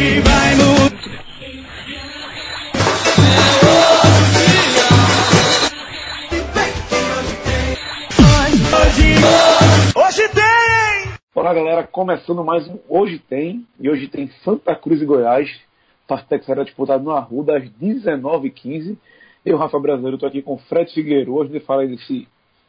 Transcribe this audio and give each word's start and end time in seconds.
Hoje 0.00 0.20
vai 0.20 0.54
mudar. 0.54 0.80
Hoje, 8.80 9.14
hoje 9.94 10.28
tem! 10.32 11.12
Olá 11.34 11.52
galera, 11.52 11.86
começando 11.86 12.42
mais 12.42 12.66
um 12.66 12.78
Hoje 12.88 13.18
Tem, 13.18 13.66
e 13.78 13.90
hoje 13.90 14.08
tem 14.08 14.28
Santa 14.42 14.74
Cruz 14.74 15.02
e 15.02 15.04
Goiás, 15.04 15.50
partida 16.08 16.38
que 16.38 16.46
será 16.46 16.64
disputada 16.64 17.02
no 17.02 17.10
Arruda 17.10 17.58
às 17.58 17.64
19h15. 17.64 18.96
Eu, 19.44 19.58
Rafa 19.58 19.78
Brasileiro, 19.78 20.16
estou 20.16 20.30
aqui 20.30 20.40
com 20.40 20.56
Fred 20.56 20.90
Figueiredo, 20.94 21.34
hoje 21.34 21.52
ele 21.52 21.60
fala 21.60 21.86
desse, 21.86 22.26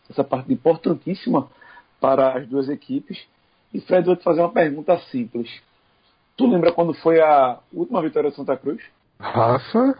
dessa 0.09 0.25
partida 0.25 0.51
importantíssima 0.51 1.49
para 1.97 2.39
as 2.39 2.45
duas 2.45 2.67
equipes. 2.67 3.25
E 3.73 3.79
Fred, 3.79 4.05
vou 4.05 4.17
te 4.17 4.23
fazer 4.25 4.41
uma 4.41 4.51
pergunta 4.51 4.99
simples. 5.09 5.49
Tu 6.41 6.47
lembra 6.47 6.71
quando 6.71 6.93
foi 6.95 7.21
a 7.21 7.59
última 7.71 8.01
vitória 8.01 8.31
do 8.31 8.35
Santa 8.35 8.57
Cruz? 8.57 8.81
Rafa, 9.19 9.95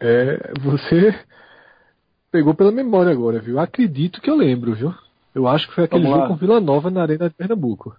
é, 0.00 0.52
você 0.58 1.14
pegou 2.32 2.54
pela 2.54 2.72
memória 2.72 3.12
agora, 3.12 3.38
viu? 3.38 3.58
Acredito 3.58 4.22
que 4.22 4.30
eu 4.30 4.34
lembro, 4.34 4.74
viu? 4.74 4.94
Eu 5.34 5.46
acho 5.46 5.68
que 5.68 5.74
foi 5.74 5.84
aquele 5.84 6.06
jogo 6.06 6.28
com 6.28 6.36
Vila 6.36 6.58
Nova 6.58 6.90
na 6.90 7.02
Arena 7.02 7.28
de 7.28 7.34
Pernambuco. 7.34 7.94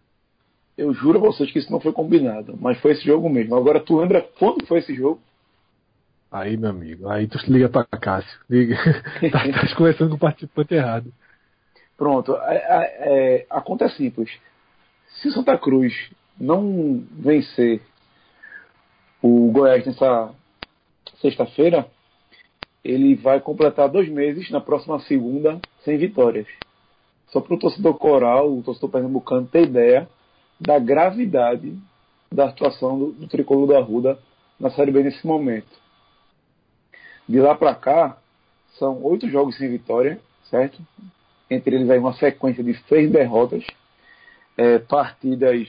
Eu 0.75 0.93
juro 0.93 1.19
a 1.19 1.21
vocês 1.21 1.51
que 1.51 1.59
isso 1.59 1.71
não 1.71 1.79
foi 1.79 1.93
combinado, 1.93 2.57
mas 2.59 2.79
foi 2.79 2.93
esse 2.93 3.05
jogo 3.05 3.29
mesmo. 3.29 3.55
Agora, 3.55 3.79
tu 3.79 3.99
lembra 3.99 4.27
quando 4.39 4.65
foi 4.65 4.79
esse 4.79 4.95
jogo? 4.95 5.21
Aí, 6.31 6.57
meu 6.57 6.71
amigo, 6.71 7.07
aí 7.07 7.27
tu 7.27 7.37
liga 7.47 7.69
pra 7.69 7.85
Cássio. 7.85 8.39
Liga. 8.49 8.75
tá, 9.31 9.39
tá 9.39 9.75
conversando 9.77 10.09
com 10.09 10.15
o 10.15 10.19
participante 10.19 10.73
errado. 10.73 11.13
Pronto, 11.95 12.35
é, 12.35 12.55
é, 12.55 12.95
é, 12.99 13.45
a 13.49 13.61
conta 13.61 13.85
é 13.85 13.89
simples. 13.89 14.29
Se 15.21 15.31
Santa 15.31 15.55
Cruz 15.57 15.93
não 16.39 17.03
vencer 17.11 17.81
o 19.21 19.51
Goiás 19.51 19.85
nessa 19.85 20.33
sexta-feira, 21.21 21.87
ele 22.83 23.15
vai 23.15 23.39
completar 23.39 23.89
dois 23.89 24.07
meses 24.09 24.49
na 24.51 24.61
próxima 24.61 24.99
segunda 25.01 25.59
sem 25.83 25.97
vitórias. 25.97 26.47
Só 27.29 27.41
para 27.41 27.55
o 27.55 27.59
torcedor 27.59 27.95
coral, 27.95 28.55
o 28.55 28.61
torcedor 28.61 28.89
pernambucano 28.89 29.47
ter 29.47 29.63
ideia 29.63 30.07
da 30.59 30.77
gravidade 30.77 31.77
da 32.31 32.49
situação 32.49 32.97
do, 32.97 33.11
do 33.13 33.27
tricolor 33.27 33.67
da 33.67 33.79
Arruda 33.79 34.19
na 34.59 34.69
Série 34.69 34.91
B 34.91 35.03
nesse 35.03 35.25
momento. 35.25 35.67
De 37.27 37.39
lá 37.39 37.55
para 37.55 37.73
cá, 37.73 38.17
são 38.77 39.01
oito 39.03 39.27
jogos 39.29 39.57
sem 39.57 39.69
vitória, 39.69 40.19
certo? 40.49 40.79
Entre 41.49 41.75
eles 41.75 41.89
aí 41.89 41.97
uma 41.97 42.13
sequência 42.13 42.63
de 42.63 42.77
seis 42.87 43.11
derrotas, 43.11 43.65
é, 44.57 44.79
partidas 44.79 45.67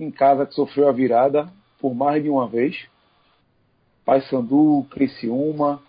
em 0.00 0.10
casa 0.10 0.46
que 0.46 0.54
sofreu 0.54 0.88
a 0.88 0.92
virada 0.92 1.48
por 1.78 1.94
mais 1.94 2.22
de 2.22 2.28
uma 2.28 2.48
vez. 2.48 2.88
Paysandu, 4.04 4.86
Criciúma, 4.90 5.80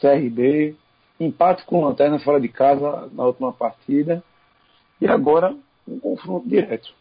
CRB, 0.00 0.76
empate 1.18 1.64
com 1.64 1.84
Lanterna 1.84 2.18
fora 2.18 2.40
de 2.40 2.48
casa 2.48 3.08
na 3.12 3.24
última 3.24 3.52
partida 3.52 4.22
e 5.00 5.06
agora 5.06 5.56
um 5.86 5.98
confronto 5.98 6.48
direto. 6.48 6.92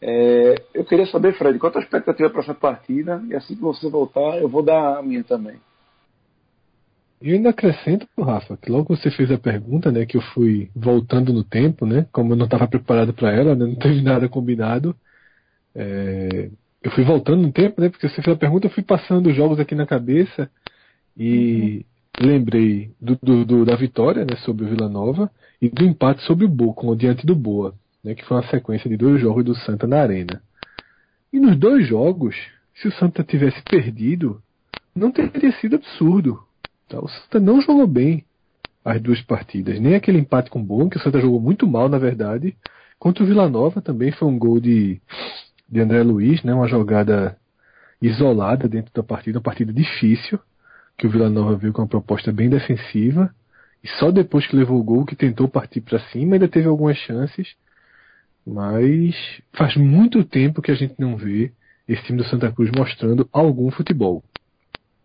É, 0.00 0.54
eu 0.72 0.84
queria 0.84 1.06
saber, 1.06 1.36
Fred, 1.36 1.58
qual 1.58 1.70
a 1.70 1.72
tua 1.72 1.82
expectativa 1.82 2.30
para 2.30 2.42
essa 2.42 2.54
partida? 2.54 3.22
E 3.28 3.34
assim 3.34 3.56
que 3.56 3.60
você 3.60 3.88
voltar, 3.88 4.38
eu 4.38 4.48
vou 4.48 4.62
dar 4.62 4.98
a 4.98 5.02
minha 5.02 5.24
também. 5.24 5.60
E 7.20 7.30
eu 7.30 7.36
ainda 7.36 7.50
acrescento, 7.50 8.06
Rafa, 8.16 8.56
que 8.56 8.70
logo 8.70 8.96
você 8.96 9.10
fez 9.10 9.30
a 9.30 9.38
pergunta, 9.38 9.90
né, 9.90 10.06
que 10.06 10.16
eu 10.16 10.20
fui 10.20 10.70
voltando 10.74 11.32
no 11.32 11.42
tempo, 11.42 11.84
né, 11.84 12.06
como 12.12 12.32
eu 12.32 12.36
não 12.36 12.44
estava 12.44 12.68
preparado 12.68 13.12
para 13.12 13.32
ela, 13.32 13.56
né, 13.56 13.66
não 13.66 13.74
teve 13.74 14.00
nada 14.02 14.28
combinado. 14.28 14.94
É, 15.74 16.48
eu 16.82 16.90
fui 16.92 17.04
voltando 17.04 17.42
no 17.42 17.52
tempo, 17.52 17.80
né, 17.80 17.88
porque 17.88 18.08
você 18.08 18.22
fez 18.22 18.36
a 18.36 18.38
pergunta, 18.38 18.66
eu 18.66 18.70
fui 18.70 18.84
passando 18.84 19.28
os 19.28 19.36
jogos 19.36 19.58
aqui 19.58 19.74
na 19.74 19.86
cabeça 19.86 20.48
e 21.16 21.84
uhum. 22.20 22.26
lembrei 22.28 22.92
do, 23.00 23.18
do, 23.20 23.44
do, 23.44 23.64
da 23.64 23.74
vitória, 23.74 24.24
né, 24.24 24.36
sobre 24.44 24.64
o 24.64 24.68
Vila 24.68 24.88
Nova 24.88 25.28
e 25.60 25.68
do 25.68 25.84
empate 25.84 26.22
sobre 26.22 26.44
o 26.44 26.48
Boa, 26.48 26.72
com, 26.72 26.94
diante 26.94 27.26
do 27.26 27.34
Boa, 27.34 27.74
né, 28.04 28.14
que 28.14 28.24
foi 28.24 28.36
uma 28.36 28.48
sequência 28.48 28.88
de 28.88 28.96
dois 28.96 29.20
jogos 29.20 29.44
do 29.44 29.56
Santa 29.56 29.88
na 29.88 30.00
Arena. 30.00 30.40
E 31.32 31.40
nos 31.40 31.58
dois 31.58 31.86
jogos, 31.86 32.36
se 32.76 32.86
o 32.86 32.92
Santa 32.92 33.24
tivesse 33.24 33.60
perdido, 33.62 34.40
não 34.94 35.10
teria 35.10 35.52
sido 35.60 35.76
absurdo. 35.76 36.47
Tá? 36.88 36.98
O 36.98 37.08
Santa 37.08 37.38
não 37.38 37.60
jogou 37.60 37.86
bem 37.86 38.24
as 38.84 39.00
duas 39.00 39.20
partidas. 39.20 39.78
Nem 39.78 39.94
aquele 39.94 40.18
empate 40.18 40.50
com 40.50 40.60
o 40.60 40.64
Boa, 40.64 40.88
que 40.88 40.96
o 40.96 41.00
Santa 41.00 41.20
jogou 41.20 41.40
muito 41.40 41.66
mal, 41.66 41.88
na 41.88 41.98
verdade. 41.98 42.56
Contra 42.98 43.22
o 43.22 43.26
Vila 43.26 43.48
Nova 43.48 43.82
também 43.82 44.10
foi 44.10 44.26
um 44.26 44.38
gol 44.38 44.58
de, 44.58 45.00
de 45.68 45.80
André 45.80 46.02
Luiz, 46.02 46.42
né? 46.42 46.54
uma 46.54 46.66
jogada 46.66 47.36
isolada 48.00 48.68
dentro 48.68 48.92
da 48.94 49.02
partida, 49.02 49.38
uma 49.38 49.42
partida 49.42 49.72
difícil, 49.72 50.38
que 50.96 51.06
o 51.06 51.10
Vila 51.10 51.28
Nova 51.28 51.56
veio 51.56 51.72
com 51.72 51.82
uma 51.82 51.88
proposta 51.88 52.32
bem 52.32 52.48
defensiva. 52.48 53.32
E 53.84 53.88
só 54.00 54.10
depois 54.10 54.46
que 54.46 54.56
levou 54.56 54.80
o 54.80 54.82
gol 54.82 55.04
que 55.04 55.14
tentou 55.14 55.46
partir 55.46 55.80
para 55.80 56.00
cima, 56.10 56.34
ainda 56.34 56.48
teve 56.48 56.66
algumas 56.66 56.96
chances. 56.96 57.54
Mas 58.44 59.14
faz 59.52 59.76
muito 59.76 60.24
tempo 60.24 60.62
que 60.62 60.70
a 60.70 60.74
gente 60.74 60.94
não 60.98 61.16
vê 61.16 61.52
esse 61.86 62.02
time 62.04 62.18
do 62.18 62.24
Santa 62.24 62.50
Cruz 62.50 62.70
mostrando 62.76 63.28
algum 63.32 63.70
futebol. 63.70 64.24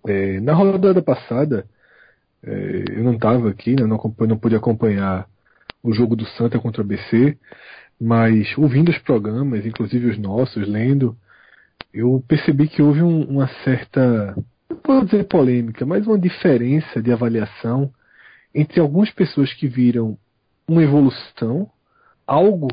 É, 0.08 0.40
na 0.40 0.54
rodada 0.54 1.02
passada, 1.02 1.66
é, 2.44 2.84
eu 2.92 3.04
não 3.04 3.14
estava 3.14 3.50
aqui, 3.50 3.76
né, 3.76 3.86
não, 3.86 3.98
não 4.28 4.38
pude 4.38 4.56
acompanhar 4.56 5.28
o 5.82 5.94
jogo 5.94 6.16
do 6.16 6.26
Santa 6.26 6.60
contra 6.60 6.82
o 6.82 6.86
ABC, 6.86 7.38
mas 8.00 8.58
ouvindo 8.58 8.90
os 8.90 8.98
programas, 9.00 9.66
inclusive 9.66 10.10
os 10.10 10.18
nossos, 10.18 10.68
lendo, 10.68 11.16
eu 11.94 12.24
percebi 12.28 12.68
que 12.68 12.82
houve 12.82 13.02
um, 13.02 13.24
uma 13.24 13.48
certa, 13.64 14.36
não 14.70 14.78
posso 14.78 15.06
dizer 15.06 15.26
polêmica, 15.26 15.86
mas 15.86 16.06
uma 16.06 16.18
diferença 16.18 17.02
de 17.02 17.12
avaliação 17.12 17.92
entre 18.54 18.80
algumas 18.80 19.10
pessoas 19.12 19.54
que 19.54 19.68
viram 19.68 20.18
uma 20.68 20.84
evolução, 20.84 21.70
algo, 22.26 22.68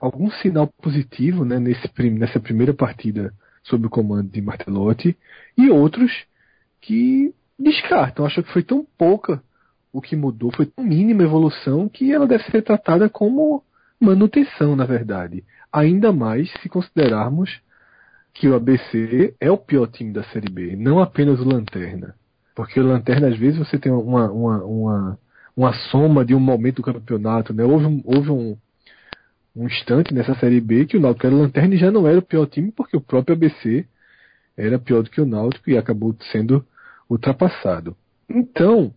algum 0.00 0.30
sinal 0.30 0.66
positivo 0.82 1.44
né, 1.44 1.58
nesse, 1.58 1.88
nessa 2.10 2.40
primeira 2.40 2.72
partida 2.72 3.32
sob 3.64 3.86
o 3.86 3.90
comando 3.90 4.30
de 4.30 4.40
Martelotti, 4.40 5.16
e 5.58 5.70
outros 5.70 6.12
que 6.80 7.34
descartam, 7.58 8.26
acham 8.26 8.42
que 8.42 8.52
foi 8.52 8.62
tão 8.62 8.86
pouca 8.98 9.42
o 9.92 10.00
que 10.00 10.14
mudou, 10.14 10.52
foi 10.54 10.66
tão 10.66 10.84
mínima 10.84 11.22
evolução 11.22 11.88
que 11.88 12.12
ela 12.12 12.26
deve 12.26 12.44
ser 12.44 12.62
tratada 12.62 13.08
como 13.08 13.62
manutenção, 13.98 14.76
na 14.76 14.84
verdade. 14.84 15.42
Ainda 15.72 16.12
mais 16.12 16.52
se 16.60 16.68
considerarmos 16.68 17.60
que 18.34 18.48
o 18.48 18.54
ABC 18.54 19.34
é 19.40 19.50
o 19.50 19.56
pior 19.56 19.86
time 19.86 20.12
da 20.12 20.22
Série 20.24 20.50
B, 20.50 20.76
não 20.76 21.00
apenas 21.00 21.40
o 21.40 21.48
Lanterna. 21.48 22.14
Porque 22.54 22.78
o 22.78 22.86
Lanterna, 22.86 23.28
às 23.28 23.38
vezes, 23.38 23.58
você 23.58 23.78
tem 23.78 23.92
uma, 23.92 24.30
uma, 24.30 24.64
uma, 24.64 25.18
uma 25.56 25.72
soma 25.90 26.24
de 26.24 26.34
um 26.34 26.40
momento 26.40 26.76
do 26.76 26.82
campeonato. 26.82 27.52
Né? 27.52 27.64
Houve, 27.64 27.86
um, 27.86 28.02
houve 28.04 28.30
um, 28.30 28.56
um 29.54 29.66
instante 29.66 30.12
nessa 30.12 30.34
Série 30.36 30.60
B 30.60 30.86
que 30.86 30.96
o 30.96 31.00
Náutico 31.00 31.26
era 31.26 31.36
o 31.36 31.38
Lanterna 31.38 31.74
e 31.74 31.78
já 31.78 31.90
não 31.90 32.06
era 32.06 32.18
o 32.18 32.22
pior 32.22 32.46
time, 32.46 32.72
porque 32.72 32.96
o 32.96 33.00
próprio 33.00 33.34
ABC 33.34 33.86
era 34.56 34.78
pior 34.78 35.02
do 35.02 35.10
que 35.10 35.20
o 35.20 35.26
Náutico 35.26 35.70
e 35.70 35.76
acabou 35.76 36.14
sendo 36.32 36.64
ultrapassado. 37.08 37.96
Então, 38.28 38.92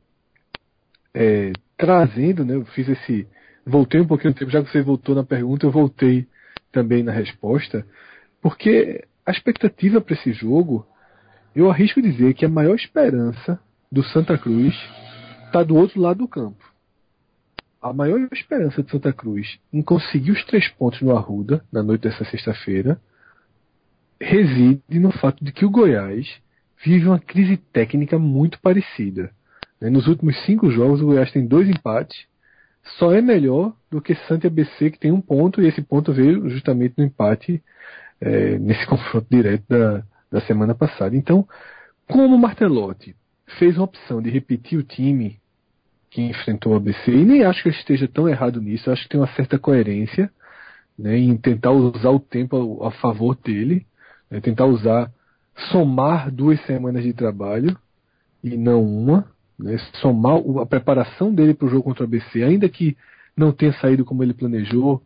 é, 1.14 1.52
trazendo, 1.78 2.44
né, 2.44 2.56
eu 2.56 2.66
fiz 2.66 2.88
esse. 2.88 3.28
Voltei 3.66 4.02
um 4.02 4.08
pouquinho 4.08 4.32
no 4.32 4.40
tempo, 4.40 4.52
já 4.52 4.64
que 4.64 4.72
você 4.72 4.82
voltou 4.82 5.14
na 5.14 5.24
pergunta, 5.24 5.66
eu 5.66 5.72
voltei 5.72 6.28
também 6.72 7.04
na 7.04 7.12
resposta, 7.12 7.86
porque 8.42 9.06
a 9.26 9.32
expectativa 9.32 10.02
para 10.02 10.16
esse 10.16 10.32
jogo, 10.34 10.88
eu 11.56 11.70
arrisco 11.70 12.02
dizer 12.02 12.34
que 12.34 12.46
a 12.46 12.50
maior 12.50 12.76
esperança 12.76 13.60
do 13.92 14.04
Santa 14.04 14.38
Cruz 14.38 14.76
está 15.46 15.64
do 15.64 15.76
outro 15.76 16.00
lado 16.00 16.20
do 16.20 16.28
campo. 16.28 16.64
A 17.82 17.94
maior 17.94 18.20
esperança 18.32 18.84
de 18.84 18.92
Santa 18.92 19.14
Cruz 19.14 19.60
em 19.72 19.82
conseguir 19.82 20.32
os 20.32 20.44
três 20.46 20.68
pontos 20.70 21.02
no 21.02 21.16
Arruda, 21.16 21.64
na 21.72 21.82
noite 21.82 22.02
dessa 22.02 22.26
sexta-feira, 22.26 23.00
reside 24.20 25.00
no 25.00 25.12
fato 25.12 25.44
de 25.44 25.52
que 25.52 25.66
o 25.66 25.70
Goiás 25.70 26.28
vive 26.84 27.08
uma 27.08 27.20
crise 27.20 27.58
técnica 27.58 28.18
muito 28.18 28.60
parecida. 28.60 29.32
Né? 29.80 29.90
Nos 29.90 30.08
últimos 30.08 30.38
cinco 30.46 30.70
jogos, 30.70 31.02
o 31.02 31.08
Goiás 31.08 31.32
tem 31.32 31.46
dois 31.46 31.70
empates, 31.70 32.28
só 32.98 33.12
é 33.14 33.22
melhor 33.22 33.74
do 33.92 34.02
que 34.02 34.16
Santa 34.28 34.48
ABC, 34.48 34.92
que 34.92 35.00
tem 35.00 35.12
um 35.12 35.22
ponto, 35.22 35.62
e 35.62 35.68
esse 35.68 35.82
ponto 35.82 36.14
veio 36.14 36.50
justamente 36.50 36.96
no 36.98 37.04
empate 37.04 37.62
é, 38.22 38.58
nesse 38.58 38.86
confronto 38.88 39.28
direto 39.30 39.64
da, 39.68 40.04
da 40.32 40.42
semana 40.42 40.74
passada. 40.74 41.16
Então, 41.16 41.48
como 42.08 42.36
o 42.36 42.40
Martelotti 42.40 43.16
fez 43.58 43.78
uma 43.78 43.86
opção 43.86 44.22
de 44.22 44.30
repetir 44.30 44.80
o 44.80 44.84
time 44.84 45.40
que 46.10 46.22
enfrentou 46.22 46.74
o 46.74 46.76
ABC, 46.78 47.12
e 47.12 47.26
nem 47.26 47.44
acho 47.44 47.62
que 47.62 47.70
ele 47.70 47.78
esteja 47.78 48.08
tão 48.08 48.28
errado 48.28 48.60
nisso, 48.60 48.90
acho 48.90 49.04
que 49.04 49.10
tem 49.10 49.20
uma 49.20 49.32
certa 49.34 49.60
coerência 49.60 50.32
né, 50.98 51.18
em 51.18 51.38
tentar 51.38 51.72
usar 51.72 52.10
o 52.10 52.20
tempo 52.20 52.84
a, 52.84 52.88
a 52.88 52.92
favor 52.92 53.36
dele, 53.36 53.86
né, 54.30 54.42
tentar 54.42 54.66
usar 54.66 55.12
somar 55.72 56.32
duas 56.32 56.60
semanas 56.66 57.04
de 57.04 57.14
trabalho 57.14 57.78
e 58.44 58.56
não 58.56 58.84
uma, 58.84 59.26
né? 59.58 59.78
somar 60.02 60.38
a 60.62 60.66
preparação 60.66 61.34
dele 61.34 61.54
para 61.54 61.68
o 61.68 61.70
jogo 61.70 61.84
contra 61.84 62.04
o 62.04 62.08
ABC, 62.08 62.44
ainda 62.44 62.70
que 62.70 62.98
não 63.36 63.52
tenha 63.52 63.74
saído 63.74 64.06
como 64.06 64.24
ele 64.24 64.34
planejou, 64.34 65.02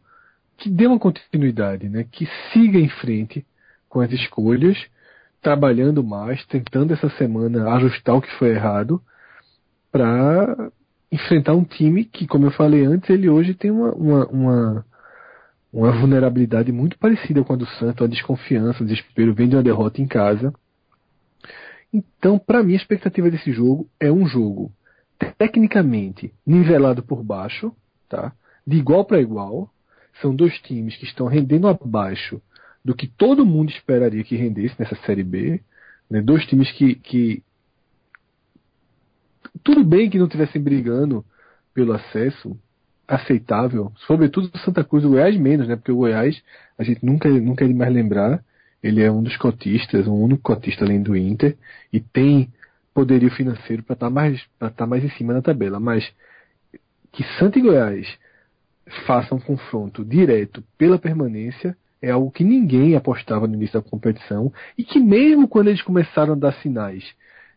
que 0.58 0.70
dê 0.70 0.88
uma 0.88 1.00
continuidade, 1.00 1.90
né? 1.90 2.06
Que 2.12 2.28
siga 2.52 2.80
em 2.80 2.90
frente 2.90 3.46
com 3.90 4.00
as 4.00 4.12
escolhas, 4.12 4.78
trabalhando 5.42 6.04
mais, 6.04 6.46
tentando 6.46 6.94
essa 6.94 7.10
semana 7.12 7.74
ajustar 7.74 8.16
o 8.16 8.22
que 8.22 8.32
foi 8.38 8.50
errado, 8.52 9.02
para 9.92 10.72
enfrentar 11.12 11.54
um 11.54 11.64
time 11.64 12.06
que, 12.06 12.26
como 12.26 12.48
eu 12.48 12.52
falei 12.52 12.86
antes, 12.86 13.10
ele 13.10 13.30
hoje 13.30 13.54
tem 13.54 13.70
uma, 13.70 13.92
uma, 13.92 14.26
uma, 14.28 14.86
uma 15.74 15.92
vulnerabilidade 15.92 16.72
muito 16.72 17.00
parecida 17.00 17.44
com 17.44 17.54
a 17.54 17.56
do 17.56 17.66
Santos, 17.66 18.06
a 18.06 18.08
desconfiança, 18.08 18.84
o 18.84 18.86
desespero 18.86 19.34
vem 19.34 19.50
de 19.50 19.56
uma 19.56 19.64
derrota 19.64 20.00
em 20.00 20.08
casa. 20.08 20.54
Então, 21.92 22.38
para 22.38 22.62
mim, 22.62 22.74
a 22.74 22.78
expectativa 22.78 23.32
desse 23.32 23.52
jogo 23.52 23.90
é 24.00 24.12
um 24.12 24.28
jogo 24.28 24.72
tecnicamente 25.38 26.32
nivelado 26.46 27.02
por 27.02 27.24
baixo, 27.24 27.76
tá? 28.08 28.34
de 28.68 28.78
igual 28.78 29.04
para 29.04 29.20
igual. 29.20 29.70
São 30.22 30.36
dois 30.36 30.60
times 30.60 30.96
que 30.96 31.06
estão 31.06 31.26
rendendo 31.26 31.68
abaixo 31.68 32.40
do 32.86 32.94
que 32.94 33.08
todo 33.08 33.46
mundo 33.46 33.72
esperaria 33.72 34.24
que 34.24 34.36
rendesse 34.36 34.76
nessa 34.78 34.96
Série 35.08 35.24
B. 35.24 35.60
Né? 36.08 36.22
Dois 36.22 36.46
times 36.46 36.72
que, 36.72 36.94
que. 36.94 37.44
Tudo 39.64 39.84
bem 39.84 40.08
que 40.08 40.20
não 40.20 40.28
estivessem 40.28 40.62
brigando 40.62 41.26
pelo 41.74 41.94
acesso, 41.94 42.56
aceitável, 43.08 43.92
sobretudo 44.08 44.56
Santa 44.60 44.84
Cruz, 44.84 45.04
o 45.04 45.10
Goiás 45.10 45.36
menos, 45.38 45.68
né? 45.68 45.76
Porque 45.76 45.92
o 45.92 45.98
Goiás, 45.98 46.42
a 46.78 46.84
gente 46.84 47.06
nunca, 47.06 47.30
nunca 47.30 47.66
é 47.66 47.68
demais 47.68 47.94
lembrar, 47.94 48.44
ele 48.82 49.02
é 49.02 49.12
um 49.12 49.24
dos 49.24 49.38
cotistas, 49.38 50.08
o 50.08 50.14
único 50.14 50.42
cotista 50.42 50.84
além 50.84 51.02
do 51.02 51.16
Inter, 51.16 51.56
e 51.92 52.00
tem 52.00 52.50
poderio 52.94 53.32
financeiro 53.32 53.84
para 53.84 53.94
estar 53.94 54.08
tá 54.08 54.12
mais, 54.12 54.36
estar 54.36 54.70
tá 54.70 54.88
mais 54.88 55.04
em 55.04 55.10
cima 55.12 55.34
da 55.34 55.42
tabela. 55.42 55.80
Mas 55.80 56.10
que 57.12 57.24
Santa 57.38 57.60
e 57.60 57.62
Goiás 57.62 58.08
façam 59.06 59.38
um 59.38 59.42
confronto 59.42 60.04
direto 60.04 60.64
pela 60.78 61.00
permanência 61.00 61.76
é 62.02 62.12
algo 62.12 62.32
que 62.32 62.44
ninguém 62.44 62.96
apostava 62.96 63.48
no 63.48 63.54
início 63.54 63.82
da 63.82 63.90
competição 63.90 64.52
e 64.78 64.84
que 64.84 65.00
mesmo 65.00 65.48
quando 65.48 65.70
eles 65.70 65.82
começaram 65.82 66.34
a 66.34 66.36
dar 66.36 66.54
sinais 66.56 67.04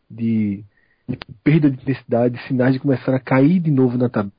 de, 0.08 0.62
de 1.08 1.19
perda 1.43 1.69
de 1.69 1.82
intensidade, 1.82 2.40
sinais 2.46 2.75
de 2.75 2.78
começar 2.78 3.12
a 3.12 3.19
cair 3.19 3.58
de 3.58 3.72
novo 3.72 3.98
na 3.98 4.08
tabela, 4.08 4.32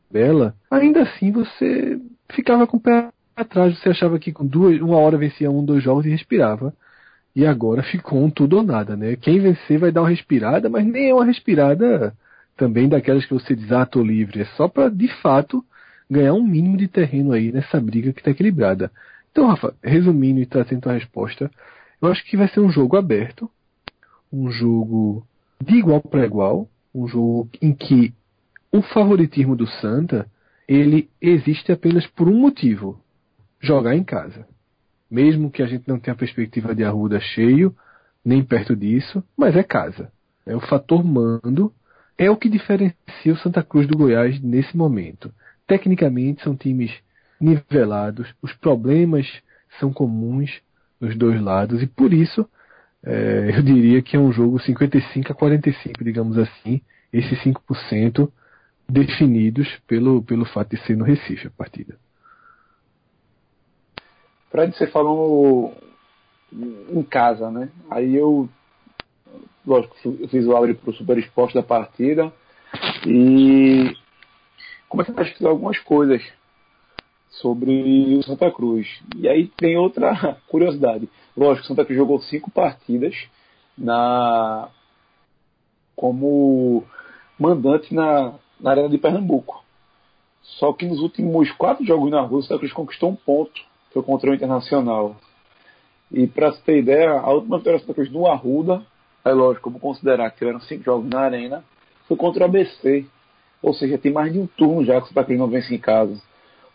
ainda 0.71 1.04
assim 1.04 1.31
você 1.31 2.00
ficava 2.31 2.65
com 2.65 2.77
o 2.77 2.80
pé 2.80 3.09
atrás, 3.36 3.77
você 3.77 3.89
achava 3.89 4.18
que 4.19 4.31
com 4.31 4.45
duas, 4.45 4.80
uma 4.81 4.98
hora 4.98 5.18
vencia 5.18 5.51
um, 5.51 5.63
dois 5.63 5.83
jogos 5.83 6.06
e 6.06 6.09
respirava. 6.09 6.74
E 7.36 7.45
agora 7.45 7.83
ficou 7.83 8.24
um 8.24 8.31
tudo 8.31 8.57
ou 8.57 8.63
nada, 8.63 8.98
né? 8.98 9.15
Quem 9.15 9.39
vencer 9.39 9.77
vai 9.77 9.92
dar 9.92 10.01
uma 10.01 10.09
respirada, 10.09 10.69
mas 10.69 10.86
nem 10.86 11.09
é 11.09 11.13
uma 11.13 11.25
respirada 11.25 12.15
também 12.56 12.89
daquelas 12.89 13.25
que 13.25 13.33
você 13.33 13.56
diz, 13.56 13.71
ah, 13.71 13.86
tô 13.86 14.01
livre. 14.01 14.42
É 14.42 14.45
só 14.57 14.68
para, 14.68 14.89
de 14.89 15.07
fato, 15.21 15.63
ganhar 16.09 16.33
um 16.33 16.44
mínimo 16.44 16.75
de 16.75 16.88
terreno 16.88 17.33
aí 17.33 17.51
nessa 17.51 17.80
briga 17.80 18.12
que 18.12 18.21
está 18.21 18.31
equilibrada. 18.31 18.92
Então, 19.31 19.45
Rafa, 19.45 19.75
resumindo 19.83 20.39
e 20.39 20.48
trazendo 20.48 20.89
a 20.89 20.94
resposta, 20.94 21.51
eu 22.01 22.09
acho 22.09 22.25
que 22.25 22.36
vai 22.36 22.48
ser 22.48 22.59
um 22.59 22.71
jogo 22.71 22.98
aberto, 22.98 23.48
um 24.33 24.50
jogo 24.50 25.24
de 25.63 25.75
igual 25.75 26.01
para 26.01 26.25
igual, 26.25 26.68
um 26.94 27.07
jogo 27.07 27.48
em 27.62 27.71
que 27.71 28.13
o 28.72 28.81
favoritismo 28.81 29.56
do 29.56 29.68
Santa 29.68 30.30
ele 30.68 31.10
existe 31.22 31.72
apenas 31.72 32.06
por 32.08 32.28
um 32.28 32.38
motivo: 32.38 33.00
jogar 33.60 33.96
em 33.96 34.04
casa. 34.04 34.48
Mesmo 35.10 35.50
que 35.50 35.64
a 35.64 35.68
gente 35.68 35.88
não 35.88 36.00
tenha 36.00 36.14
a 36.14 36.18
perspectiva 36.18 36.75
de 36.75 36.84
Arruda 36.84 37.19
cheio, 37.19 37.75
nem 38.24 38.44
perto 38.44 38.75
disso, 38.75 39.24
mas 39.38 39.56
é 39.56 39.64
casa. 39.64 40.12
É 40.46 40.56
o 40.56 40.60
fator 40.60 41.04
mando 41.04 41.74
é 42.18 42.31
o 42.31 42.36
que 42.36 42.50
diferencia 42.50 42.96
o 43.28 43.38
Santa 43.38 43.62
Cruz 43.62 43.88
do 43.88 43.98
Goiás 43.98 44.42
nesse 44.42 44.75
momento. 44.75 45.31
Tecnicamente 45.68 46.44
são 46.44 46.56
times 46.56 46.92
nivelados, 47.40 48.34
os 48.42 48.52
problemas 48.54 49.28
são 49.80 49.94
comuns 49.94 50.62
nos 51.00 51.16
dois 51.16 51.40
lados 51.40 51.84
e 51.84 51.86
por 51.86 52.12
isso 52.12 52.50
é, 53.04 53.52
eu 53.54 53.62
diria 53.62 54.02
que 54.02 54.16
é 54.16 54.19
um 54.19 54.31
jogo 54.31 54.60
55 54.60 55.31
a 55.31 55.36
45, 55.36 56.04
digamos 56.04 56.38
assim, 56.38 56.81
esses 57.14 57.40
5% 57.44 58.31
definidos 58.88 59.68
pelo, 59.88 60.24
pelo 60.24 60.45
fato 60.45 60.75
de 60.75 60.81
ser 60.84 60.95
no 60.95 61.04
Recife 61.04 61.48
a 61.48 61.51
partida. 61.51 61.98
Fred, 64.50 64.75
você 64.75 64.88
falou 64.88 65.75
em 66.51 67.04
casa, 67.04 67.51
né? 67.51 67.69
Aí 67.89 68.16
eu, 68.16 68.48
lógico, 69.66 69.95
fiz 70.30 70.45
o 70.45 70.56
abre 70.56 70.74
para 70.74 70.89
o 70.89 70.94
super 70.94 71.18
esporte 71.18 71.54
da 71.54 71.63
partida 71.63 72.31
e 73.06 73.94
comecei 74.88 75.13
a 75.13 75.18
pesquisar 75.18 75.50
algumas 75.50 75.78
coisas 75.80 76.24
sobre 77.30 78.16
o 78.16 78.24
Santa 78.24 78.50
Cruz. 78.51 78.88
E 79.18 79.28
aí 79.28 79.48
tem 79.50 79.78
outra 79.78 80.38
curiosidade. 80.48 81.10
Lógico, 81.36 81.66
o 81.66 81.68
Santa 81.68 81.83
Cruz 81.83 81.98
jogou 81.98 82.22
cinco 82.22 82.50
partidas 82.50 83.16
na 83.78 84.69
como 85.95 86.83
mandante 87.38 87.94
na, 87.94 88.33
na 88.59 88.71
Arena 88.71 88.89
de 88.89 88.98
Pernambuco. 88.98 89.63
Só 90.42 90.71
que 90.74 90.86
nos 90.86 91.00
últimos 91.00 91.51
quatro 91.51 91.86
jogos 91.86 92.09
na 92.09 92.24
o 92.24 92.42
Santa 92.42 92.59
Cruz 92.59 92.74
conquistou 92.74 93.09
um 93.09 93.15
ponto 93.15 93.62
foi 93.98 94.04
contra 94.04 94.30
o 94.30 94.33
Internacional. 94.33 95.15
E 96.12 96.27
para 96.27 96.51
você 96.51 96.62
ter 96.62 96.80
ideia, 96.80 97.12
a 97.12 97.31
última 97.31 97.57
vitória 97.57 97.80
da 97.80 97.94
Cruz 97.94 98.12
no 98.12 98.27
Arruda, 98.27 98.81
é 99.25 99.31
lógico, 99.31 99.69
vou 99.69 99.80
considerar 99.80 100.30
que 100.31 100.38
tiveram 100.38 100.59
cinco 100.62 100.83
jogos 100.83 101.09
na 101.09 101.21
arena, 101.21 101.63
foi 102.07 102.15
contra 102.15 102.44
o 102.44 102.45
ABC. 102.45 103.06
Ou 103.62 103.74
seja, 103.74 103.98
tem 103.98 104.12
mais 104.12 104.31
de 104.31 104.39
um 104.39 104.48
turno 104.48 104.86
já 104.86 105.01
que 105.01 105.06
o 105.06 105.07
Santa 105.07 105.24
Cruz 105.25 105.39
não 105.39 105.48
vence 105.48 105.74
em 105.74 105.80
casa. 105.80 106.13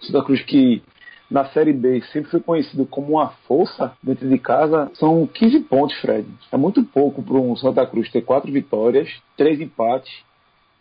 O 0.01 0.05
Santa 0.05 0.25
Cruz 0.25 0.43
que 0.43 0.83
na 1.31 1.47
Série 1.47 1.73
B 1.73 2.03
sempre 2.13 2.31
foi 2.31 2.41
conhecido 2.41 2.85
como 2.85 3.13
uma 3.15 3.29
força 3.47 3.93
dentro 4.03 4.29
de 4.29 4.39
casa, 4.39 4.91
são 4.95 5.27
15 5.27 5.61
pontos, 5.61 5.97
Fred. 6.01 6.29
É 6.51 6.57
muito 6.59 6.83
pouco 6.83 7.23
para 7.23 7.37
um 7.37 7.57
Santa 7.57 7.87
Cruz 7.87 8.11
ter 8.11 8.23
quatro 8.23 8.53
vitórias, 8.53 9.09
três 9.37 9.61
empates 9.61 10.13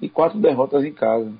e 0.01 0.09
quatro 0.09 0.39
derrotas 0.39 0.83
em 0.83 0.91
casa. 0.91 1.31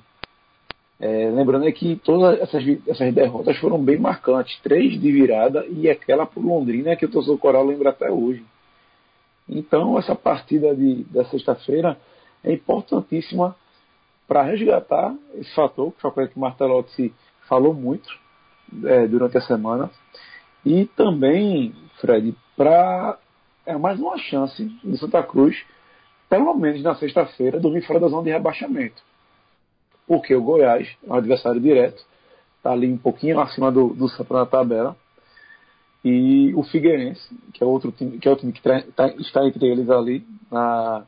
É, 1.00 1.30
lembrando 1.30 1.70
que 1.72 1.96
todas 1.96 2.40
essas, 2.40 2.62
essas 2.86 3.12
derrotas 3.12 3.58
foram 3.58 3.82
bem 3.82 3.98
marcantes. 3.98 4.58
Três 4.62 5.00
de 5.00 5.10
virada 5.10 5.66
e 5.66 5.90
aquela 5.90 6.24
por 6.24 6.44
Londrina 6.44 6.94
que 6.94 7.04
o 7.04 7.10
torcedor 7.10 7.38
Coral 7.38 7.66
lembra 7.66 7.90
até 7.90 8.10
hoje. 8.10 8.44
Então, 9.48 9.98
essa 9.98 10.14
partida 10.14 10.74
de, 10.74 11.02
da 11.04 11.24
sexta-feira 11.24 11.98
é 12.44 12.52
importantíssima 12.52 13.56
para 14.28 14.42
resgatar 14.42 15.14
esse 15.34 15.52
fator, 15.54 15.92
que 15.92 16.00
foi 16.00 16.08
uma 16.08 16.14
coisa 16.14 16.30
que 16.30 16.36
o 16.36 16.40
Martelotti 16.40 17.12
falou 17.48 17.74
muito 17.74 18.08
é, 18.84 19.06
durante 19.08 19.36
a 19.36 19.42
semana. 19.42 19.90
E 20.64 20.84
também, 20.84 21.74
Fred, 22.00 22.34
para 22.56 23.18
é 23.66 23.76
mais 23.76 24.00
uma 24.00 24.18
chance 24.18 24.64
do 24.82 24.96
Santa 24.96 25.22
Cruz, 25.22 25.56
pelo 26.32 26.54
menos 26.54 26.82
na 26.82 26.94
sexta-feira, 26.94 27.60
dormir 27.60 27.82
fora 27.82 28.00
da 28.00 28.08
zona 28.08 28.24
de 28.24 28.30
rebaixamento 28.30 29.02
porque 30.06 30.34
o 30.34 30.42
Goiás 30.42 30.88
é 31.06 31.10
um 31.10 31.14
adversário 31.14 31.60
direto, 31.60 32.04
está 32.56 32.72
ali 32.72 32.86
um 32.92 32.98
pouquinho 32.98 33.40
acima 33.40 33.70
do, 33.72 33.94
do 33.94 34.08
Santa 34.08 34.34
na 34.34 34.46
tabela. 34.46 34.96
E 36.04 36.52
o 36.54 36.62
Figueirense, 36.64 37.34
que 37.54 37.62
é 37.62 37.66
outro 37.66 37.92
time, 37.92 38.18
que 38.18 38.28
é 38.28 38.30
o 38.30 38.36
time 38.36 38.52
que 38.52 38.60
tá, 38.60 39.06
está 39.18 39.46
entre 39.46 39.66
eles 39.66 39.88
ali 39.88 40.26
na 40.50 41.04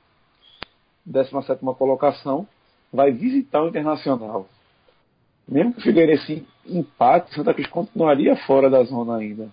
17 1.04 1.60
colocação, 1.76 2.46
vai 2.92 3.10
visitar 3.10 3.62
o 3.62 3.68
Internacional. 3.68 4.48
Mesmo 5.46 5.74
que 5.74 5.80
o 5.80 5.82
Figueirense 5.82 6.46
empate, 6.64 7.34
Santa 7.34 7.52
Cruz 7.52 7.68
continuaria 7.68 8.36
fora 8.46 8.70
da 8.70 8.82
zona 8.84 9.16
ainda. 9.16 9.48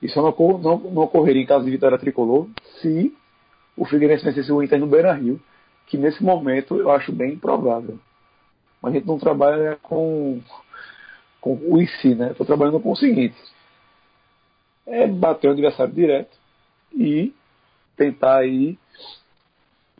Isso 0.00 0.22
não, 0.22 0.34
não, 0.58 0.78
não 0.78 1.02
ocorreria 1.02 1.42
em 1.42 1.46
caso 1.46 1.64
de 1.64 1.70
vitória 1.70 1.98
tricolor 1.98 2.48
se 2.80 3.14
o 3.76 3.84
Figueirense 3.84 4.24
vencesse 4.24 4.50
o 4.50 4.62
Inter 4.62 4.78
no 4.78 4.86
Beira 4.86 5.12
Rio, 5.12 5.40
que 5.86 5.98
nesse 5.98 6.22
momento 6.22 6.76
eu 6.76 6.90
acho 6.90 7.12
bem 7.12 7.34
improvável. 7.34 7.98
A 8.82 8.90
gente 8.90 9.06
não 9.06 9.18
trabalha 9.18 9.76
com, 9.82 10.40
com 11.40 11.54
o 11.54 11.80
em 11.80 12.14
né? 12.14 12.30
Estou 12.30 12.46
trabalhando 12.46 12.80
com 12.80 12.92
o 12.92 12.96
seguinte: 12.96 13.36
é 14.86 15.06
bater 15.06 15.48
o 15.48 15.52
adversário 15.52 15.92
direto 15.92 16.36
e 16.94 17.34
tentar 17.96 18.38
aí 18.38 18.78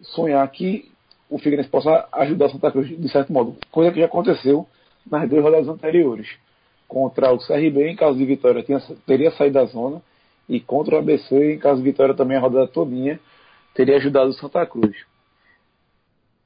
sonhar 0.00 0.48
que 0.50 0.90
o 1.28 1.38
Figueirense 1.38 1.68
possa 1.68 2.08
ajudar 2.12 2.46
o 2.46 2.50
Santa 2.50 2.70
Cruz 2.70 2.88
de 2.88 3.08
certo 3.08 3.32
modo, 3.32 3.56
coisa 3.70 3.90
que 3.90 4.00
já 4.00 4.06
aconteceu 4.06 4.66
nas 5.10 5.28
duas 5.28 5.42
rodadas 5.42 5.68
anteriores. 5.68 6.28
Contra 6.86 7.32
o 7.32 7.38
CRB, 7.38 7.88
em 7.88 7.96
caso 7.96 8.16
de 8.16 8.24
vitória, 8.24 8.62
tinha, 8.62 8.80
teria 9.04 9.32
saído 9.32 9.54
da 9.54 9.64
zona, 9.64 10.00
e 10.48 10.60
contra 10.60 10.94
o 10.94 10.98
ABC, 10.98 11.54
em 11.54 11.58
caso 11.58 11.82
de 11.82 11.90
vitória 11.90 12.14
também 12.14 12.36
a 12.36 12.40
rodada 12.40 12.68
todinha, 12.68 13.18
teria 13.76 13.96
ajudado 13.96 14.30
o 14.30 14.34
Santa 14.34 14.64
Cruz. 14.66 14.96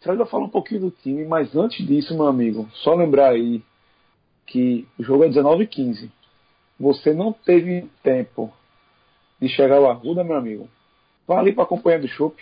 Você 0.00 0.14
vai 0.14 0.26
falar 0.26 0.44
um 0.44 0.50
pouquinho 0.50 0.80
do 0.80 0.90
time, 0.90 1.24
mas 1.24 1.54
antes 1.54 1.86
disso, 1.86 2.14
meu 2.14 2.26
amigo, 2.26 2.68
só 2.74 2.94
lembrar 2.94 3.30
aí 3.30 3.62
que 4.46 4.86
o 4.98 5.04
jogo 5.04 5.24
é 5.24 5.28
19 5.28 5.66
15 5.66 6.10
Você 6.78 7.14
não 7.14 7.32
teve 7.32 7.88
tempo 8.02 8.52
de 9.40 9.48
chegar 9.48 9.76
ao 9.76 9.88
Arruda, 9.88 10.24
meu 10.24 10.36
amigo. 10.36 10.68
Vá 11.26 11.38
ali 11.38 11.52
para 11.52 11.62
acompanhar 11.62 12.00
do 12.00 12.08
Chopp. 12.08 12.36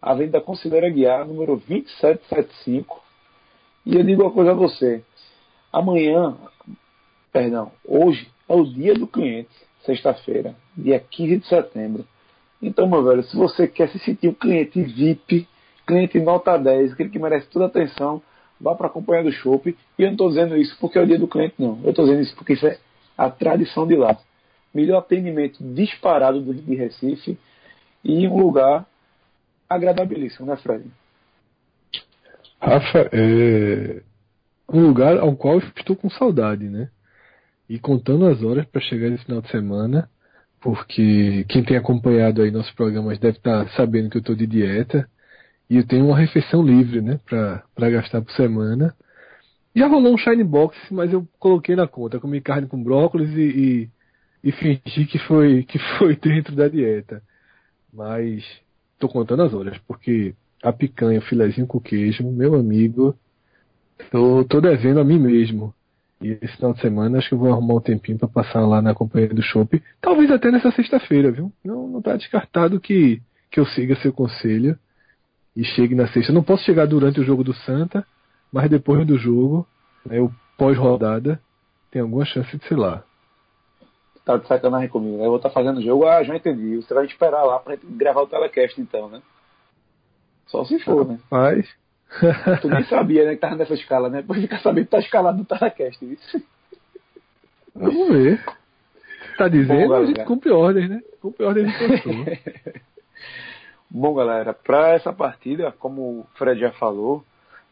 Avenida 0.00 0.40
Considera 0.40 0.90
Guiar, 0.90 1.24
número 1.24 1.56
2775. 1.56 3.00
E 3.86 3.94
eu 3.94 4.02
digo 4.02 4.22
uma 4.22 4.32
coisa 4.32 4.50
a 4.50 4.54
você. 4.54 5.04
Amanhã, 5.72 6.36
perdão, 7.32 7.70
hoje 7.84 8.28
ao 8.48 8.64
dia 8.64 8.94
do 8.94 9.06
cliente, 9.06 9.50
sexta-feira, 9.84 10.56
dia 10.76 10.98
15 10.98 11.36
de 11.38 11.46
setembro. 11.46 12.04
Então, 12.62 12.88
meu 12.88 13.02
velho, 13.02 13.24
se 13.24 13.36
você 13.36 13.66
quer 13.66 13.88
se 13.88 13.98
sentir 13.98 14.28
um 14.28 14.34
cliente 14.34 14.80
VIP, 14.80 15.48
cliente 15.84 16.20
nota 16.20 16.56
10, 16.56 16.92
aquele 16.92 17.10
que 17.10 17.18
merece 17.18 17.48
toda 17.48 17.64
a 17.64 17.68
atenção, 17.68 18.22
vá 18.60 18.74
para 18.76 18.86
acompanhar 18.86 19.24
do 19.24 19.32
shopping. 19.32 19.74
E 19.98 20.02
eu 20.02 20.06
não 20.06 20.12
estou 20.12 20.28
dizendo 20.28 20.56
isso 20.56 20.76
porque 20.80 20.96
é 20.96 21.02
o 21.02 21.06
dia 21.06 21.18
do 21.18 21.26
cliente, 21.26 21.54
não. 21.58 21.80
Eu 21.82 21.90
estou 21.90 22.04
dizendo 22.04 22.22
isso 22.22 22.36
porque 22.36 22.52
isso 22.52 22.66
é 22.66 22.78
a 23.18 23.28
tradição 23.28 23.84
de 23.86 23.96
lá. 23.96 24.16
Melhor 24.72 24.98
atendimento 24.98 25.58
disparado 25.74 26.40
de 26.40 26.74
Recife 26.76 27.36
e 28.04 28.28
um 28.28 28.38
lugar 28.38 28.86
agradabilíssimo, 29.68 30.46
né, 30.46 30.56
Fred? 30.56 30.84
Rafa, 32.60 33.10
é 33.12 34.02
um 34.72 34.86
lugar 34.86 35.18
ao 35.18 35.34
qual 35.34 35.58
estou 35.58 35.96
com 35.96 36.08
saudade, 36.08 36.68
né? 36.68 36.88
E 37.68 37.78
contando 37.78 38.26
as 38.26 38.42
horas 38.42 38.64
para 38.66 38.80
chegar 38.80 39.08
esse 39.08 39.24
final 39.24 39.42
de 39.42 39.50
semana, 39.50 40.08
porque 40.62 41.44
quem 41.48 41.64
tem 41.64 41.76
acompanhado 41.76 42.40
aí 42.40 42.50
nossos 42.50 42.72
programas 42.72 43.18
deve 43.18 43.36
estar 43.36 43.64
tá 43.64 43.70
sabendo 43.72 44.08
que 44.08 44.16
eu 44.16 44.20
estou 44.20 44.34
de 44.34 44.46
dieta 44.46 45.08
e 45.68 45.76
eu 45.76 45.86
tenho 45.86 46.06
uma 46.06 46.18
refeição 46.18 46.62
livre, 46.62 47.00
né, 47.00 47.18
para 47.26 47.90
gastar 47.90 48.22
por 48.22 48.30
semana. 48.32 48.94
Já 49.74 49.88
rolou 49.88 50.14
um 50.14 50.18
shine 50.18 50.44
box, 50.44 50.76
mas 50.90 51.12
eu 51.12 51.26
coloquei 51.38 51.74
na 51.74 51.88
conta, 51.88 52.20
comi 52.20 52.40
carne 52.40 52.68
com 52.68 52.82
brócolis 52.82 53.30
e, 53.36 53.88
e, 54.42 54.48
e 54.48 54.52
fingi 54.52 55.06
que 55.06 55.18
foi 55.20 55.64
que 55.64 55.78
foi 55.98 56.14
dentro 56.20 56.54
da 56.54 56.68
dieta. 56.68 57.22
Mas 57.92 58.44
tô 58.98 59.08
contando 59.08 59.42
as 59.42 59.52
horas, 59.52 59.78
porque 59.86 60.34
a 60.62 60.72
picanha, 60.72 61.18
o 61.18 61.22
filezinho 61.22 61.66
com 61.66 61.80
queijo, 61.80 62.22
meu 62.30 62.54
amigo, 62.54 63.16
tô, 64.10 64.44
tô 64.44 64.60
devendo 64.60 65.00
a 65.00 65.04
mim 65.04 65.18
mesmo. 65.18 65.74
E 66.22 66.38
esse 66.40 66.56
final 66.56 66.72
de 66.72 66.80
semana 66.80 67.18
acho 67.18 67.28
que 67.28 67.34
eu 67.34 67.38
vou 67.38 67.52
arrumar 67.52 67.74
um 67.74 67.80
tempinho 67.80 68.18
para 68.18 68.28
passar 68.28 68.60
lá 68.60 68.80
na 68.80 68.94
companhia 68.94 69.28
do 69.28 69.42
shopping. 69.42 69.80
Talvez 70.00 70.30
até 70.30 70.50
nessa 70.50 70.70
sexta-feira, 70.70 71.30
viu? 71.30 71.52
Não, 71.64 71.88
não 71.88 72.02
tá 72.02 72.16
descartado 72.16 72.80
que, 72.80 73.20
que 73.50 73.58
eu 73.58 73.66
siga 73.66 73.96
seu 73.96 74.12
conselho 74.12 74.78
e 75.56 75.64
chegue 75.64 75.94
na 75.94 76.06
sexta. 76.08 76.32
não 76.32 76.42
posso 76.42 76.64
chegar 76.64 76.86
durante 76.86 77.20
o 77.20 77.24
jogo 77.24 77.44
do 77.44 77.52
Santa, 77.52 78.06
mas 78.52 78.70
depois 78.70 79.06
do 79.06 79.18
jogo, 79.18 79.66
né, 80.06 80.20
o 80.20 80.30
pós-rodada, 80.56 81.40
tem 81.90 82.00
alguma 82.00 82.24
chance 82.24 82.56
de 82.56 82.66
ser 82.66 82.76
lá. 82.76 83.02
Tá 84.24 84.36
de 84.36 84.46
sacanagem 84.46 84.88
comigo, 84.88 85.18
né? 85.18 85.24
Eu 85.24 85.30
vou 85.30 85.36
estar 85.36 85.48
tá 85.48 85.54
fazendo 85.54 85.78
o 85.78 85.82
jogo, 85.82 86.06
ah, 86.06 86.22
já 86.22 86.36
entendi. 86.36 86.76
Você 86.76 86.94
vai 86.94 87.04
esperar 87.04 87.42
lá 87.42 87.58
pra 87.58 87.76
gravar 87.82 88.22
o 88.22 88.26
telecast 88.26 88.80
então, 88.80 89.08
né? 89.08 89.20
Só 90.46 90.64
se 90.64 90.78
for, 90.80 91.06
né? 91.06 91.18
Mas. 91.30 91.68
Tu 92.60 92.68
nem 92.68 92.84
sabia, 92.84 93.24
né, 93.24 93.34
que 93.34 93.40
tava 93.40 93.56
nessa 93.56 93.74
escala, 93.74 94.08
né? 94.08 94.20
Depois 94.20 94.40
ficar 94.40 94.60
sabendo 94.60 94.84
que 94.84 94.90
tá 94.90 94.98
escalado 94.98 95.38
no 95.38 95.44
telecast, 95.44 96.04
isso. 96.04 96.42
Vamos 97.74 98.08
ver. 98.10 98.44
Tá 99.38 99.48
dizendo, 99.48 99.88
Bom, 99.88 99.94
a 99.94 100.04
gente 100.04 100.24
cumpre 100.24 100.50
ordens, 100.50 100.90
né? 100.90 101.02
Cumpre 101.20 101.44
ordens 101.44 101.72
de 101.72 101.88
pessoa. 101.88 102.14
Bom, 103.90 104.14
galera, 104.14 104.54
para 104.54 104.90
essa 104.90 105.12
partida, 105.12 105.72
como 105.72 106.02
o 106.02 106.26
Fred 106.34 106.60
já 106.60 106.72
falou, 106.72 107.24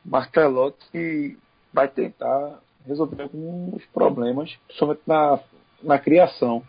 Martelotti 0.05 1.39
vai 1.73 1.89
tentar 1.89 2.61
resolver 2.87 3.23
alguns 3.23 3.85
problemas, 3.87 4.55
principalmente 4.67 5.03
na, 5.07 5.39
na 5.83 5.99
criação 5.99 6.63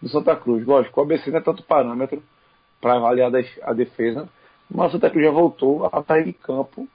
do 0.00 0.08
Santa 0.08 0.34
Cruz. 0.36 0.66
Lógico, 0.66 1.00
o 1.00 1.04
ABC 1.04 1.30
não 1.30 1.38
é 1.38 1.42
tanto 1.42 1.62
parâmetro 1.62 2.22
para 2.80 2.96
avaliar 2.96 3.30
a 3.62 3.72
defesa, 3.72 4.28
mas 4.70 4.88
o 4.88 4.92
Santa 4.92 5.10
Cruz 5.10 5.24
já 5.24 5.30
voltou 5.30 5.88
a 5.92 6.00
estar 6.00 6.20
em 6.20 6.32
campo 6.32 6.88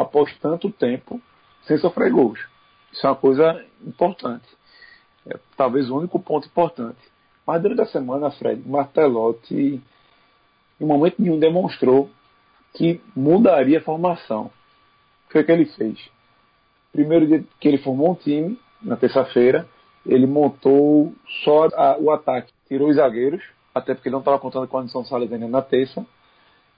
após 0.00 0.34
tanto 0.38 0.70
tempo 0.70 1.20
sem 1.66 1.76
sofrer 1.78 2.10
gols. 2.10 2.40
Isso 2.90 3.06
é 3.06 3.10
uma 3.10 3.16
coisa 3.16 3.64
importante. 3.86 4.46
É 5.26 5.38
talvez 5.56 5.90
o 5.90 5.98
único 5.98 6.18
ponto 6.18 6.46
importante. 6.46 6.98
Mas 7.46 7.60
durante 7.60 7.82
a 7.82 7.86
semana, 7.86 8.30
Fred, 8.30 8.66
Martelotti 8.66 9.80
em 10.80 10.84
momento 10.84 11.16
nenhum 11.18 11.38
demonstrou 11.38 12.08
que 12.72 13.00
mudaria 13.14 13.78
a 13.78 13.82
formação. 13.82 14.50
O 15.26 15.28
que 15.28 15.52
ele 15.52 15.66
fez. 15.66 15.98
Primeiro 16.92 17.26
dia 17.26 17.44
que 17.60 17.68
ele 17.68 17.78
formou 17.78 18.12
um 18.12 18.14
time, 18.14 18.58
na 18.82 18.96
terça-feira, 18.96 19.68
ele 20.06 20.26
montou 20.26 21.12
só 21.44 21.68
a, 21.74 21.98
o 21.98 22.10
ataque. 22.10 22.52
Tirou 22.66 22.88
os 22.88 22.96
zagueiros, 22.96 23.42
até 23.74 23.94
porque 23.94 24.08
ele 24.08 24.14
não 24.14 24.20
estava 24.20 24.38
contando 24.38 24.66
com 24.66 24.78
a 24.78 24.80
Anderson 24.80 25.04
Salles 25.04 25.30
na 25.30 25.62
terça, 25.62 26.04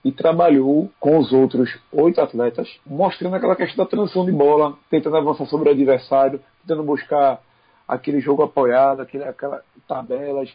e 0.03 0.11
trabalhou 0.11 0.91
com 0.99 1.17
os 1.17 1.31
outros 1.31 1.77
oito 1.91 2.19
atletas, 2.19 2.69
mostrando 2.85 3.35
aquela 3.35 3.55
questão 3.55 3.85
da 3.85 3.89
transição 3.89 4.25
de 4.25 4.31
bola, 4.31 4.77
tentando 4.89 5.15
avançar 5.15 5.45
sobre 5.45 5.69
o 5.69 5.71
adversário, 5.71 6.41
tentando 6.61 6.83
buscar 6.83 7.41
aquele 7.87 8.19
jogo 8.19 8.43
apoiado, 8.43 9.01
aquele, 9.01 9.23
aquelas 9.23 9.63
tabelas, 9.87 10.53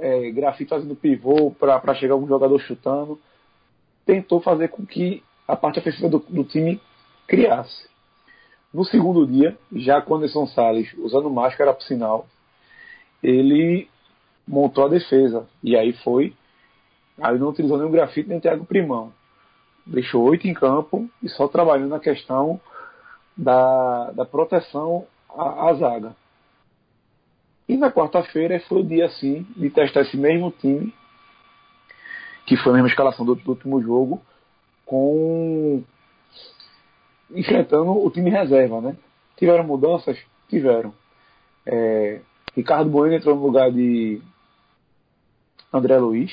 é, 0.00 0.30
grafite 0.30 0.70
fazendo 0.70 0.94
pivô 0.94 1.50
para 1.50 1.94
chegar 1.94 2.14
um 2.14 2.26
jogador 2.26 2.58
chutando. 2.60 3.18
Tentou 4.06 4.40
fazer 4.40 4.68
com 4.68 4.84
que 4.84 5.22
a 5.46 5.56
parte 5.56 5.78
ofensiva 5.78 6.08
do, 6.08 6.18
do 6.18 6.44
time 6.44 6.80
criasse. 7.26 7.90
No 8.72 8.84
segundo 8.84 9.26
dia, 9.26 9.56
já 9.72 10.00
com 10.00 10.14
Anderson 10.14 10.46
Salles 10.46 10.92
usando 10.98 11.28
máscara 11.30 11.74
por 11.74 11.82
sinal, 11.82 12.26
ele 13.22 13.88
montou 14.46 14.86
a 14.86 14.88
defesa. 14.88 15.46
E 15.62 15.76
aí 15.76 15.92
foi. 15.92 16.34
Aí 17.20 17.38
não 17.38 17.48
utilizou 17.48 17.78
nem 17.78 17.86
o 17.86 17.90
grafite 17.90 18.28
nem 18.28 18.38
o 18.38 18.40
Thiago 18.40 18.64
Primão. 18.64 19.12
Deixou 19.86 20.22
oito 20.24 20.46
em 20.46 20.54
campo 20.54 21.08
e 21.22 21.28
só 21.28 21.48
trabalhando 21.48 21.90
na 21.90 22.00
questão 22.00 22.60
da, 23.36 24.10
da 24.12 24.24
proteção 24.24 25.06
à, 25.30 25.68
à 25.68 25.74
zaga. 25.74 26.16
E 27.68 27.76
na 27.76 27.90
quarta-feira 27.90 28.60
foi 28.68 28.80
o 28.80 28.84
dia, 28.84 29.06
assim, 29.06 29.46
de 29.56 29.70
testar 29.70 30.02
esse 30.02 30.16
mesmo 30.16 30.50
time, 30.50 30.92
que 32.46 32.56
foi 32.56 32.72
a 32.72 32.74
mesma 32.74 32.88
escalação 32.88 33.24
do, 33.24 33.34
do 33.34 33.50
último 33.50 33.80
jogo, 33.80 34.20
com 34.84 35.82
enfrentando 37.30 38.04
o 38.04 38.10
time 38.10 38.30
reserva, 38.30 38.80
né? 38.80 38.96
Tiveram 39.36 39.64
mudanças? 39.64 40.18
Tiveram. 40.48 40.92
É, 41.64 42.20
Ricardo 42.54 42.90
Bueno 42.90 43.14
entrou 43.14 43.34
no 43.34 43.42
lugar 43.42 43.70
de 43.70 44.20
André 45.72 45.98
Luiz. 45.98 46.30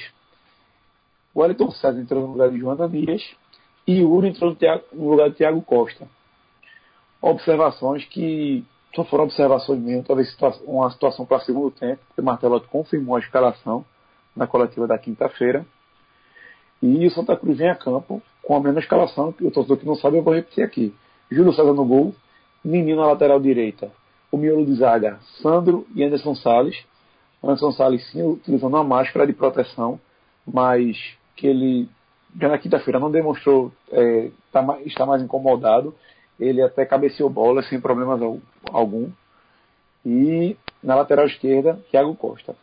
O 1.34 1.42
Wellington 1.42 1.72
César 1.72 2.00
entrou 2.00 2.22
no 2.22 2.34
lugar 2.34 2.50
de 2.50 2.60
João 2.60 2.76
Danias. 2.76 3.24
E 3.88 4.04
Uri 4.04 4.30
entrou 4.30 4.56
no 4.94 5.10
lugar 5.10 5.30
de 5.30 5.36
Thiago 5.38 5.62
Costa. 5.62 6.08
Observações 7.22 8.06
que 8.06 8.64
só 8.96 9.04
foram 9.04 9.26
observações 9.26 9.80
mesmo, 9.80 10.04
talvez 10.04 10.36
uma 10.64 10.90
situação 10.90 11.26
para 11.26 11.40
segundo 11.42 11.72
tempo, 11.72 12.02
porque 12.08 12.22
o 12.22 12.24
Martelotti 12.24 12.68
confirmou 12.68 13.16
a 13.16 13.20
escalação 13.20 13.86
na 14.36 14.48
coletiva 14.48 14.88
da 14.88 14.98
quinta-feira. 14.98 15.66
E 16.82 17.06
o 17.06 17.12
Santa 17.12 17.36
Cruz 17.36 17.58
vem 17.58 17.70
a 17.70 17.76
campo 17.76 18.22
com 18.42 18.56
a 18.56 18.60
mesma 18.60 18.80
escalação, 18.80 19.32
que 19.32 19.46
o 19.46 19.52
torcedor 19.52 19.78
que 19.78 19.86
não 19.86 19.96
sabe 19.96 20.18
eu 20.18 20.24
vou 20.24 20.34
repetir 20.34 20.64
aqui. 20.64 20.94
Júlio 21.30 21.54
César 21.54 21.74
no 21.74 21.86
gol, 21.86 22.16
Menino 22.64 23.00
na 23.00 23.08
lateral 23.08 23.40
direita, 23.40 23.92
o 24.32 24.38
miolo 24.38 24.66
de 24.66 24.76
zaga, 24.76 25.20
Sandro 25.42 25.88
e 25.96 26.04
Anderson 26.04 26.36
Salles. 26.36 26.84
Anderson 27.44 27.72
Salles 27.72 28.06
sim 28.12 28.22
utilizando 28.22 28.74
uma 28.74 28.84
máscara 28.84 29.26
de 29.26 29.34
proteção, 29.34 30.00
mas 30.46 30.98
que 31.40 31.48
ele 31.48 31.90
já 32.40 32.50
na 32.50 32.58
quinta-feira 32.58 33.00
não 33.00 33.10
demonstrou 33.10 33.72
é, 33.92 34.30
tá, 34.52 34.78
estar 34.86 35.06
mais 35.06 35.22
incomodado 35.22 35.96
ele 36.40 36.62
até 36.62 36.86
cabeceou 36.86 37.30
bola 37.30 37.62
sem 37.64 37.82
problemas 37.82 38.22
algum. 38.72 39.10
E 40.06 40.56
na 40.82 40.96
lateral 40.96 41.26
esquerda, 41.26 41.80
Thiago 41.92 42.16
Costa. 42.16 42.56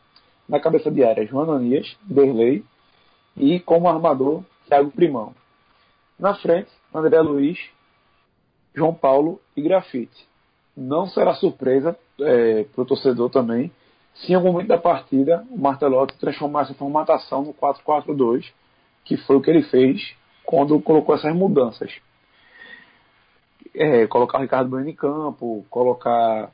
Na 0.49 0.59
cabeça 0.59 0.91
de 0.91 1.05
área, 1.05 1.27
João 1.27 1.51
Ananias, 1.51 1.97
Derlei 2.03 2.65
e 3.37 3.61
como 3.61 3.89
armador, 3.89 4.43
Thiago 4.67 4.91
Primão. 4.91 5.35
Na 6.19 6.35
frente, 6.37 6.71
André 6.95 7.21
Luiz, 7.21 7.59
João 8.75 8.95
Paulo 8.95 9.41
e 9.55 9.61
Grafite. 9.61 10.27
Não 10.75 11.07
será 11.07 11.35
surpresa 11.35 11.97
é, 12.21 12.65
para 12.65 12.83
o 12.83 12.87
torcedor 12.87 13.29
também 13.29 13.71
se 14.15 14.33
em 14.33 14.35
algum 14.35 14.53
momento 14.53 14.69
da 14.69 14.79
partida 14.79 15.45
o 15.51 15.59
Martelotti 15.59 16.17
transformar 16.17 16.63
essa 16.63 16.73
formatação 16.73 17.43
no 17.43 17.53
4-4-2, 17.53 18.51
que 19.07 19.17
foi 19.17 19.37
o 19.37 19.41
que 19.41 19.51
ele 19.51 19.63
fez 19.63 20.15
quando 20.45 20.79
colocou 20.81 21.15
essas 21.15 21.35
mudanças 21.35 21.91
é, 23.77 24.07
colocar 24.07 24.39
o 24.39 24.41
Ricardo 24.41 24.71
Bueno 24.71 24.89
em 24.89 24.95
campo, 24.95 25.65
colocar 25.69 26.51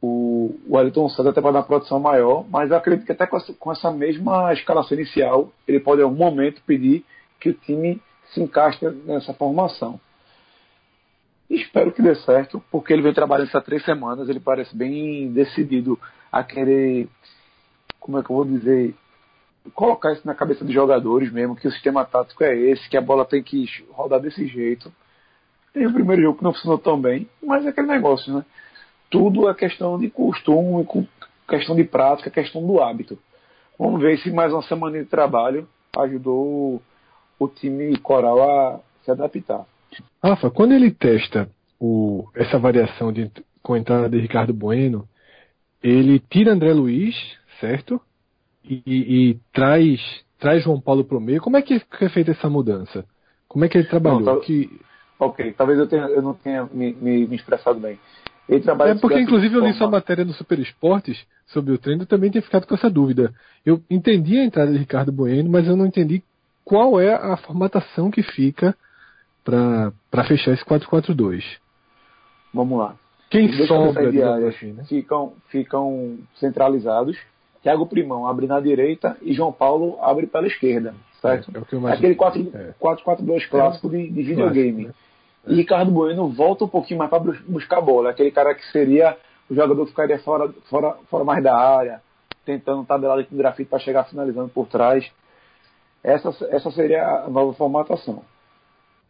o 0.00 0.54
Wellington 0.68 1.08
Santos 1.08 1.28
até 1.28 1.40
para 1.40 1.52
dar 1.52 1.62
produção 1.62 1.98
maior, 1.98 2.44
mas 2.48 2.70
eu 2.70 2.76
acredito 2.76 3.06
que 3.06 3.12
até 3.12 3.26
com 3.26 3.36
essa, 3.36 3.52
com 3.54 3.72
essa, 3.72 3.90
mesma 3.90 4.52
escalação 4.52 4.96
inicial, 4.96 5.50
ele 5.66 5.80
pode 5.80 6.00
em 6.00 6.04
algum 6.04 6.16
momento 6.16 6.60
pedir 6.66 7.04
que 7.40 7.48
o 7.48 7.54
time 7.54 8.00
se 8.32 8.42
encaixe 8.42 8.84
nessa 9.06 9.32
formação. 9.32 9.98
Espero 11.48 11.92
que 11.92 12.02
dê 12.02 12.14
certo, 12.16 12.62
porque 12.70 12.92
ele 12.92 13.02
vem 13.02 13.14
trabalhando 13.14 13.48
essas 13.48 13.64
três 13.64 13.84
semanas, 13.84 14.28
ele 14.28 14.40
parece 14.40 14.74
bem 14.76 15.30
decidido 15.32 15.98
a 16.30 16.42
querer, 16.42 17.08
como 18.00 18.18
é 18.18 18.22
que 18.22 18.30
eu 18.30 18.36
vou 18.36 18.44
dizer, 18.44 18.94
colocar 19.74 20.12
isso 20.12 20.26
na 20.26 20.34
cabeça 20.34 20.64
dos 20.64 20.74
jogadores 20.74 21.32
mesmo, 21.32 21.56
que 21.56 21.68
o 21.68 21.72
sistema 21.72 22.04
tático 22.04 22.42
é 22.44 22.56
esse, 22.56 22.88
que 22.88 22.96
a 22.96 23.00
bola 23.00 23.24
tem 23.24 23.42
que 23.42 23.66
rodar 23.90 24.20
desse 24.20 24.46
jeito. 24.46 24.92
Tem 25.72 25.86
o 25.86 25.92
primeiro 25.92 26.22
jogo 26.22 26.38
que 26.38 26.44
não 26.44 26.52
funcionou 26.52 26.78
tão 26.78 27.00
bem, 27.00 27.28
mas 27.42 27.64
é 27.64 27.70
aquele 27.70 27.86
negócio, 27.86 28.34
né? 28.34 28.44
Tudo 29.10 29.48
é 29.48 29.54
questão 29.54 29.98
de 29.98 30.10
costume, 30.10 30.86
questão 31.48 31.76
de 31.76 31.84
prática, 31.84 32.30
questão 32.30 32.66
do 32.66 32.80
hábito. 32.80 33.18
Vamos 33.78 34.00
ver 34.00 34.18
se 34.18 34.30
mais 34.30 34.52
uma 34.52 34.62
semana 34.62 34.98
de 34.98 35.06
trabalho 35.06 35.68
ajudou 35.98 36.82
o 37.38 37.48
time 37.48 37.96
coral 37.98 38.42
a 38.42 38.80
se 39.04 39.10
adaptar. 39.10 39.66
Rafa, 40.22 40.50
quando 40.50 40.72
ele 40.72 40.90
testa 40.90 41.48
o, 41.78 42.28
essa 42.34 42.58
variação 42.58 43.12
de, 43.12 43.30
com 43.62 43.74
a 43.74 43.78
entrada 43.78 44.08
de 44.08 44.18
Ricardo 44.18 44.54
Bueno, 44.54 45.08
ele 45.82 46.18
tira 46.18 46.52
André 46.52 46.72
Luiz, 46.72 47.14
certo? 47.60 48.00
E, 48.64 48.82
e, 48.86 49.40
traz, 49.52 50.00
traz 50.38 50.62
João 50.62 50.80
Paulo 50.80 51.04
para 51.04 51.18
o 51.18 51.20
meio. 51.20 51.40
Como 51.40 51.56
é 51.56 51.62
que 51.62 51.82
é 52.00 52.08
feita 52.08 52.30
essa 52.30 52.48
mudança? 52.48 53.04
Como 53.48 53.64
é 53.64 53.68
que 53.68 53.78
ele 53.78 53.88
trabalhou? 53.88 54.20
Não, 54.20 54.40
que... 54.40 54.80
Ok, 55.18 55.54
talvez 55.56 55.78
eu, 55.78 55.86
tenha, 55.86 56.04
eu 56.04 56.22
não 56.22 56.34
tenha 56.34 56.68
me, 56.72 56.92
me, 56.94 57.26
me 57.26 57.36
expressado 57.36 57.78
bem. 57.78 57.98
Ele 58.48 58.60
trabalha 58.60 58.90
é 58.90 58.94
porque, 58.96 59.20
inclusive, 59.20 59.54
eu 59.54 59.64
li 59.64 59.72
sua 59.74 59.88
matéria 59.88 60.24
no 60.24 60.32
Super 60.32 60.58
Esportes 60.58 61.24
sobre 61.46 61.72
o 61.72 61.78
treino 61.78 62.02
e 62.02 62.06
também 62.06 62.30
tinha 62.30 62.42
ficado 62.42 62.66
com 62.66 62.74
essa 62.74 62.90
dúvida. 62.90 63.32
Eu 63.64 63.80
entendi 63.88 64.38
a 64.38 64.44
entrada 64.44 64.72
de 64.72 64.78
Ricardo 64.78 65.12
Bueno, 65.12 65.48
mas 65.48 65.66
eu 65.66 65.76
não 65.76 65.86
entendi 65.86 66.22
qual 66.64 67.00
é 67.00 67.14
a 67.14 67.36
formatação 67.36 68.10
que 68.10 68.22
fica 68.22 68.76
para 69.44 70.24
fechar 70.26 70.52
esse 70.52 70.64
4-4-2. 70.64 71.42
Vamos 72.52 72.78
lá. 72.78 72.96
Quem 73.30 73.50
sobra 73.66 74.08
áreas 74.08 74.54
assim, 74.54 74.72
né? 74.72 74.84
ficam, 74.84 75.32
ficam 75.48 76.18
centralizados. 76.34 77.16
Thiago 77.62 77.86
Primão 77.86 78.26
abre 78.26 78.46
na 78.46 78.60
direita 78.60 79.16
e 79.22 79.32
João 79.32 79.52
Paulo 79.52 79.98
abre 80.00 80.26
pela 80.26 80.46
esquerda. 80.46 80.94
Certo? 81.20 81.52
É, 81.54 81.88
é 81.88 81.92
Aquele 81.92 82.16
4-4-2 82.16 83.42
é. 83.42 83.48
clássico 83.48 83.88
de, 83.88 84.10
de 84.10 84.22
videogame. 84.22 84.84
Clássico, 84.84 84.98
né? 84.98 85.54
E 85.54 85.56
Ricardo 85.56 85.90
Bueno 85.90 86.28
volta 86.28 86.64
um 86.64 86.68
pouquinho 86.68 86.98
mais 86.98 87.10
para 87.10 87.20
buscar 87.46 87.78
a 87.78 87.80
bola. 87.80 88.10
Aquele 88.10 88.30
cara 88.30 88.54
que 88.54 88.64
seria 88.70 89.16
o 89.48 89.54
jogador 89.54 89.84
que 89.84 89.90
ficaria 89.90 90.18
fora, 90.20 90.52
fora, 90.68 90.96
fora 91.10 91.24
mais 91.24 91.42
da 91.42 91.56
área, 91.56 92.00
tentando 92.44 92.84
tabelar 92.84 93.24
com 93.24 93.36
grafite 93.36 93.68
para 93.68 93.78
chegar 93.78 94.04
finalizando 94.04 94.48
por 94.48 94.66
trás. 94.66 95.08
Essa, 96.02 96.30
essa 96.50 96.70
seria 96.70 97.04
a 97.04 97.30
nova 97.30 97.52
formatação. 97.54 98.24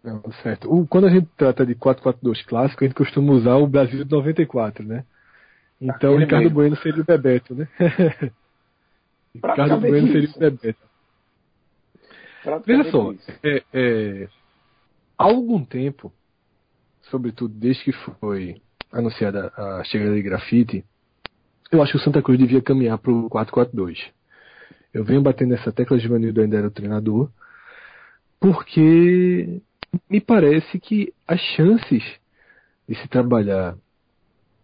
Não, 0.02 0.20
certo. 0.42 0.72
O, 0.72 0.86
quando 0.86 1.06
a 1.06 1.10
gente 1.10 1.28
trata 1.36 1.64
de 1.64 1.74
4-4-2 1.74 2.44
clássico, 2.46 2.84
a 2.84 2.86
gente 2.86 2.96
costuma 2.96 3.32
usar 3.32 3.56
o 3.56 3.66
Brasil 3.66 4.04
de 4.04 4.10
94, 4.10 4.84
né? 4.84 5.04
Então, 5.80 6.14
o 6.14 6.18
Ricardo 6.18 6.44
mesmo. 6.44 6.54
Bueno 6.54 6.76
seria 6.76 7.02
o 7.02 7.04
Bebeto, 7.04 7.54
né? 7.54 7.68
Ricardo 9.34 9.80
Bueno 9.80 10.08
seria 10.08 10.30
o 10.30 10.38
Bebeto. 10.38 10.92
Veja 12.66 12.90
só, 12.90 13.14
é, 13.42 13.62
é, 13.72 14.28
há 15.16 15.24
algum 15.24 15.64
tempo, 15.64 16.12
sobretudo 17.02 17.54
desde 17.54 17.84
que 17.84 17.92
foi 17.92 18.60
anunciada 18.90 19.52
a 19.56 19.84
chegada 19.84 20.14
de 20.14 20.22
grafite, 20.22 20.84
eu 21.70 21.80
acho 21.82 21.92
que 21.92 21.98
o 21.98 22.00
Santa 22.02 22.20
Cruz 22.20 22.38
devia 22.38 22.60
caminhar 22.60 22.98
para 22.98 23.12
o 23.12 23.30
4-4-2. 23.30 23.98
Eu 24.92 25.04
venho 25.04 25.22
batendo 25.22 25.50
nessa 25.50 25.72
tecla 25.72 25.96
de 25.98 26.06
Vanildo 26.06 26.40
ainda 26.40 26.58
era 26.58 26.66
o 26.66 26.70
treinador, 26.70 27.30
porque 28.38 29.62
me 30.10 30.20
parece 30.20 30.78
que 30.78 31.14
as 31.26 31.40
chances 31.40 32.02
de 32.88 32.94
se 32.96 33.08
trabalhar 33.08 33.76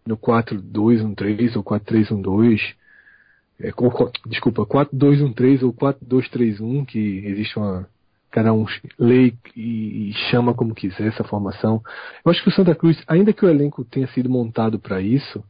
no 0.05 0.19
4-2-1-3 0.19 1.57
ou 1.57 1.65
4-3-1-2, 1.65 2.75
é, 3.61 3.73
desculpa, 4.27 4.65
4-2-1-3 4.65 5.63
ou 5.63 5.73
4-2-3-1, 5.73 6.87
que 6.87 6.99
existe 7.27 7.59
uma. 7.59 7.89
Cada 8.31 8.53
um 8.53 8.67
lê 8.99 9.33
e, 9.57 10.11
e 10.11 10.13
chama 10.31 10.53
como 10.53 10.75
quiser 10.75 11.09
essa 11.09 11.25
formação. 11.25 11.83
Eu 12.23 12.31
acho 12.31 12.43
que 12.43 12.51
o 12.51 12.53
Santa 12.53 12.75
Cruz, 12.75 13.03
ainda 13.09 13.33
que 13.33 13.43
o 13.45 13.49
elenco 13.49 13.85
tenha 13.87 14.07
sido 14.09 14.29
montado 14.29 14.79
para 14.79 15.01
isso, 15.01 15.43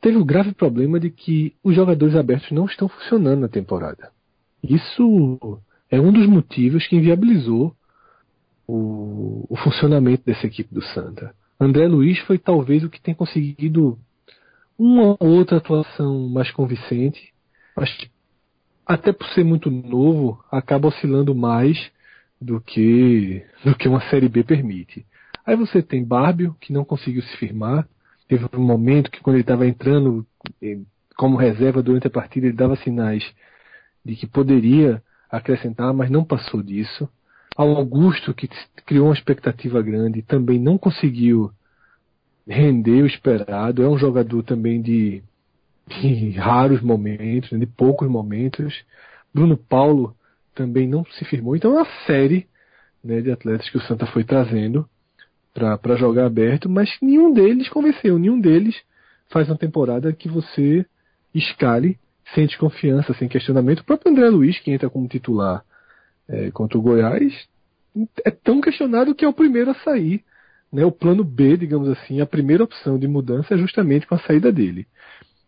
teve 0.00 0.16
o 0.16 0.24
grave 0.24 0.52
problema 0.52 0.98
de 0.98 1.10
que 1.10 1.54
os 1.62 1.74
jogadores 1.74 2.16
abertos 2.16 2.50
não 2.50 2.66
estão 2.66 2.88
funcionando 2.88 3.42
na 3.42 3.48
temporada. 3.48 4.10
Isso 4.62 5.60
é 5.88 6.00
um 6.00 6.12
dos 6.12 6.26
motivos 6.26 6.88
que 6.88 6.96
inviabilizou 6.96 7.72
o, 8.66 9.46
o 9.48 9.56
funcionamento 9.56 10.24
dessa 10.26 10.48
equipe 10.48 10.74
do 10.74 10.82
Santa. 10.82 11.32
André 11.58 11.86
Luiz 11.86 12.18
foi 12.20 12.36
talvez 12.36 12.82
o 12.82 12.90
que 12.90 13.00
tem 13.00 13.14
conseguido 13.14 13.96
uma 14.80 15.14
ou 15.20 15.28
outra 15.28 15.58
atuação 15.58 16.26
mais 16.30 16.50
convincente, 16.52 17.34
mas 17.76 17.90
até 18.86 19.12
por 19.12 19.28
ser 19.28 19.44
muito 19.44 19.70
novo, 19.70 20.42
acaba 20.50 20.88
oscilando 20.88 21.34
mais 21.34 21.76
do 22.40 22.58
que 22.62 23.44
do 23.62 23.74
que 23.76 23.86
uma 23.86 24.00
série 24.08 24.26
B 24.26 24.42
permite. 24.42 25.04
Aí 25.44 25.54
você 25.54 25.82
tem 25.82 26.02
Bárbio, 26.02 26.56
que 26.58 26.72
não 26.72 26.82
conseguiu 26.82 27.20
se 27.22 27.36
firmar. 27.36 27.86
Teve 28.26 28.46
um 28.56 28.62
momento 28.62 29.10
que 29.10 29.20
quando 29.20 29.36
ele 29.36 29.42
estava 29.42 29.66
entrando 29.66 30.26
eh, 30.62 30.78
como 31.14 31.36
reserva 31.36 31.82
durante 31.82 32.06
a 32.06 32.10
partida, 32.10 32.46
ele 32.46 32.56
dava 32.56 32.74
sinais 32.76 33.22
de 34.02 34.16
que 34.16 34.26
poderia 34.26 35.02
acrescentar, 35.30 35.92
mas 35.92 36.08
não 36.08 36.24
passou 36.24 36.62
disso. 36.62 37.06
Ao 37.54 37.68
Augusto, 37.76 38.32
que 38.32 38.48
criou 38.86 39.08
uma 39.08 39.14
expectativa 39.14 39.82
grande, 39.82 40.22
também 40.22 40.58
não 40.58 40.78
conseguiu 40.78 41.52
render 42.50 43.02
o 43.02 43.06
esperado. 43.06 43.82
É 43.82 43.88
um 43.88 43.98
jogador 43.98 44.42
também 44.42 44.82
de, 44.82 45.22
de 45.88 46.30
raros 46.32 46.82
momentos, 46.82 47.58
de 47.58 47.66
poucos 47.66 48.08
momentos. 48.08 48.74
Bruno 49.32 49.56
Paulo 49.56 50.14
também 50.54 50.88
não 50.88 51.04
se 51.04 51.24
firmou. 51.24 51.54
Então 51.54 51.72
é 51.72 51.82
uma 51.82 51.88
série 52.06 52.46
né, 53.02 53.20
de 53.20 53.30
atletas 53.30 53.68
que 53.70 53.78
o 53.78 53.82
Santa 53.82 54.06
foi 54.06 54.24
trazendo 54.24 54.86
para 55.54 55.96
jogar 55.96 56.26
aberto, 56.26 56.68
mas 56.68 56.90
nenhum 57.02 57.32
deles 57.32 57.68
convenceu, 57.68 58.18
nenhum 58.18 58.40
deles 58.40 58.76
faz 59.28 59.48
uma 59.48 59.58
temporada 59.58 60.12
que 60.12 60.28
você 60.28 60.86
escale 61.34 61.98
sem 62.34 62.46
desconfiança, 62.46 63.14
sem 63.14 63.28
questionamento. 63.28 63.80
O 63.80 63.84
próprio 63.84 64.12
André 64.12 64.28
Luiz, 64.28 64.58
que 64.60 64.70
entra 64.70 64.88
como 64.88 65.08
titular 65.08 65.64
é, 66.28 66.50
contra 66.52 66.78
o 66.78 66.82
Goiás, 66.82 67.48
é 68.24 68.30
tão 68.30 68.60
questionado 68.60 69.14
que 69.14 69.24
é 69.24 69.28
o 69.28 69.32
primeiro 69.32 69.70
a 69.70 69.74
sair. 69.74 70.22
Né? 70.72 70.84
O 70.84 70.92
plano 70.92 71.24
B, 71.24 71.56
digamos 71.56 71.88
assim, 71.88 72.20
a 72.20 72.26
primeira 72.26 72.64
opção 72.64 72.98
de 72.98 73.08
mudança 73.08 73.54
é 73.54 73.58
justamente 73.58 74.06
com 74.06 74.14
a 74.14 74.20
saída 74.20 74.52
dele. 74.52 74.86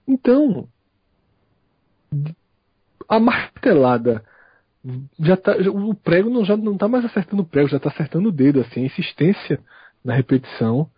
Então, 0.06 0.68
a 3.08 3.20
martelada 3.20 4.24
já 5.18 5.37
tá, 5.37 5.56
o 5.72 5.94
prego 5.94 6.28
não, 6.28 6.44
já 6.44 6.56
não 6.56 6.74
está 6.74 6.88
mais 6.88 7.04
acertando 7.04 7.42
o 7.42 7.46
prego, 7.46 7.68
já 7.68 7.76
está 7.76 7.88
acertando 7.88 8.28
o 8.28 8.32
dedo. 8.32 8.61
Assim, 8.61 8.82
a 8.82 8.87
insistência 8.87 9.61
na 10.04 10.14
repetição 10.14 10.90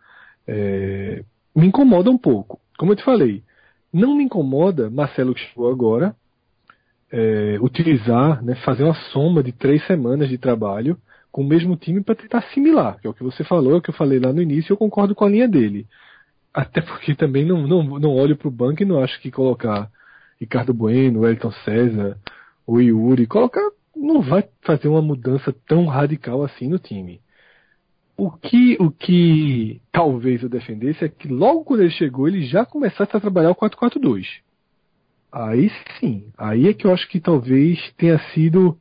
é, 0.47 1.23
me 1.55 1.67
incomoda 1.67 2.11
um 2.11 2.19
pouco. 2.19 2.61
Como 2.79 2.93
eu 2.93 2.97
te 2.97 3.05
falei, 3.05 3.43
não 3.93 4.17
me 4.17 4.25
incomoda 4.25 4.91
Marcelo 4.91 5.35
que 5.35 5.41
chegou 5.41 5.71
agora 5.71 6.17
é, 7.13 7.59
utilizar, 7.61 8.43
né, 8.43 8.57
fazer 8.57 8.83
uma 8.83 8.95
soma 9.13 9.43
de 9.43 9.53
três 9.53 9.87
semanas 9.87 10.29
de 10.29 10.39
trabalho 10.39 10.99
com 11.35 11.43
o 11.43 11.45
mesmo 11.45 11.75
time 11.77 12.01
para 12.01 12.15
tentar 12.15 12.39
assimilar, 12.39 13.01
que 13.01 13.09
é 13.09 13.11
o 13.11 13.13
que 13.13 13.25
você 13.25 13.43
falou, 13.43 13.73
é 13.73 13.77
o 13.79 13.83
que 13.83 13.91
eu 13.91 13.95
falei 13.95 14.21
lá 14.21 14.33
no 14.33 14.41
início, 14.41 14.73
eu 14.73 14.77
concordo 14.77 15.17
com 15.17 15.25
a 15.25 15.29
linha 15.29 15.49
dele. 15.49 15.85
Até 16.55 16.81
porque 16.81 17.13
também 17.13 17.45
não, 17.45 17.67
não, 17.67 17.83
não 17.99 18.15
olho 18.15 18.37
para 18.37 18.47
o 18.47 18.53
banco 18.53 18.85
e 18.85 18.87
não 18.87 19.03
acho 19.03 19.21
que 19.21 19.33
colocar 19.33 19.91
Ricardo 20.41 20.73
Bueno, 20.73 21.27
Elton 21.27 21.51
César, 21.65 22.17
o 22.65 22.81
Yuri, 22.81 23.27
colocar 23.27 23.69
não 23.97 24.23
vai 24.23 24.49
fazer 24.63 24.87
uma 24.87 25.03
mudança 25.03 25.53
tão 25.67 25.87
radical 25.87 26.45
assim 26.45 26.69
no 26.69 26.79
time. 26.79 27.21
O 28.17 28.31
que, 28.31 28.77
o 28.79 28.93
que 28.93 29.83
talvez 29.91 30.41
eu 30.41 30.49
defendesse 30.49 31.05
é 31.05 31.09
que 31.09 31.27
logo 31.27 31.65
quando 31.65 31.81
ele 31.81 31.91
chegou, 31.91 32.29
ele 32.29 32.47
já 32.47 32.65
começasse 32.65 33.17
a 33.17 33.21
trabalhar 33.21 33.51
o 33.51 33.57
4-4-2. 33.57 34.25
Aí 35.33 35.69
sim, 35.99 36.29
aí 36.39 36.69
é 36.69 36.73
que 36.73 36.87
eu 36.87 36.93
acho 36.93 37.09
que 37.09 37.19
talvez 37.19 37.77
tenha 37.97 38.21
sido 38.33 38.79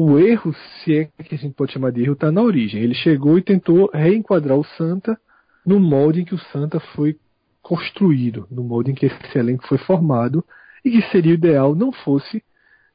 o 0.00 0.16
erro, 0.16 0.54
se 0.54 0.96
é 0.96 1.04
que 1.24 1.34
a 1.34 1.38
gente 1.38 1.56
pode 1.56 1.72
chamar 1.72 1.90
de 1.90 2.02
erro, 2.02 2.12
está 2.12 2.30
na 2.30 2.40
origem. 2.40 2.80
Ele 2.80 2.94
chegou 2.94 3.36
e 3.36 3.42
tentou 3.42 3.90
reenquadrar 3.92 4.56
o 4.56 4.62
Santa 4.62 5.18
no 5.66 5.80
molde 5.80 6.20
em 6.20 6.24
que 6.24 6.36
o 6.36 6.38
Santa 6.52 6.78
foi 6.78 7.18
construído, 7.60 8.46
no 8.48 8.62
molde 8.62 8.92
em 8.92 8.94
que 8.94 9.06
esse 9.06 9.36
elenco 9.36 9.66
foi 9.66 9.76
formado, 9.78 10.44
e 10.84 10.92
que 10.92 11.02
seria 11.10 11.34
ideal 11.34 11.74
não 11.74 11.90
fosse 11.90 12.44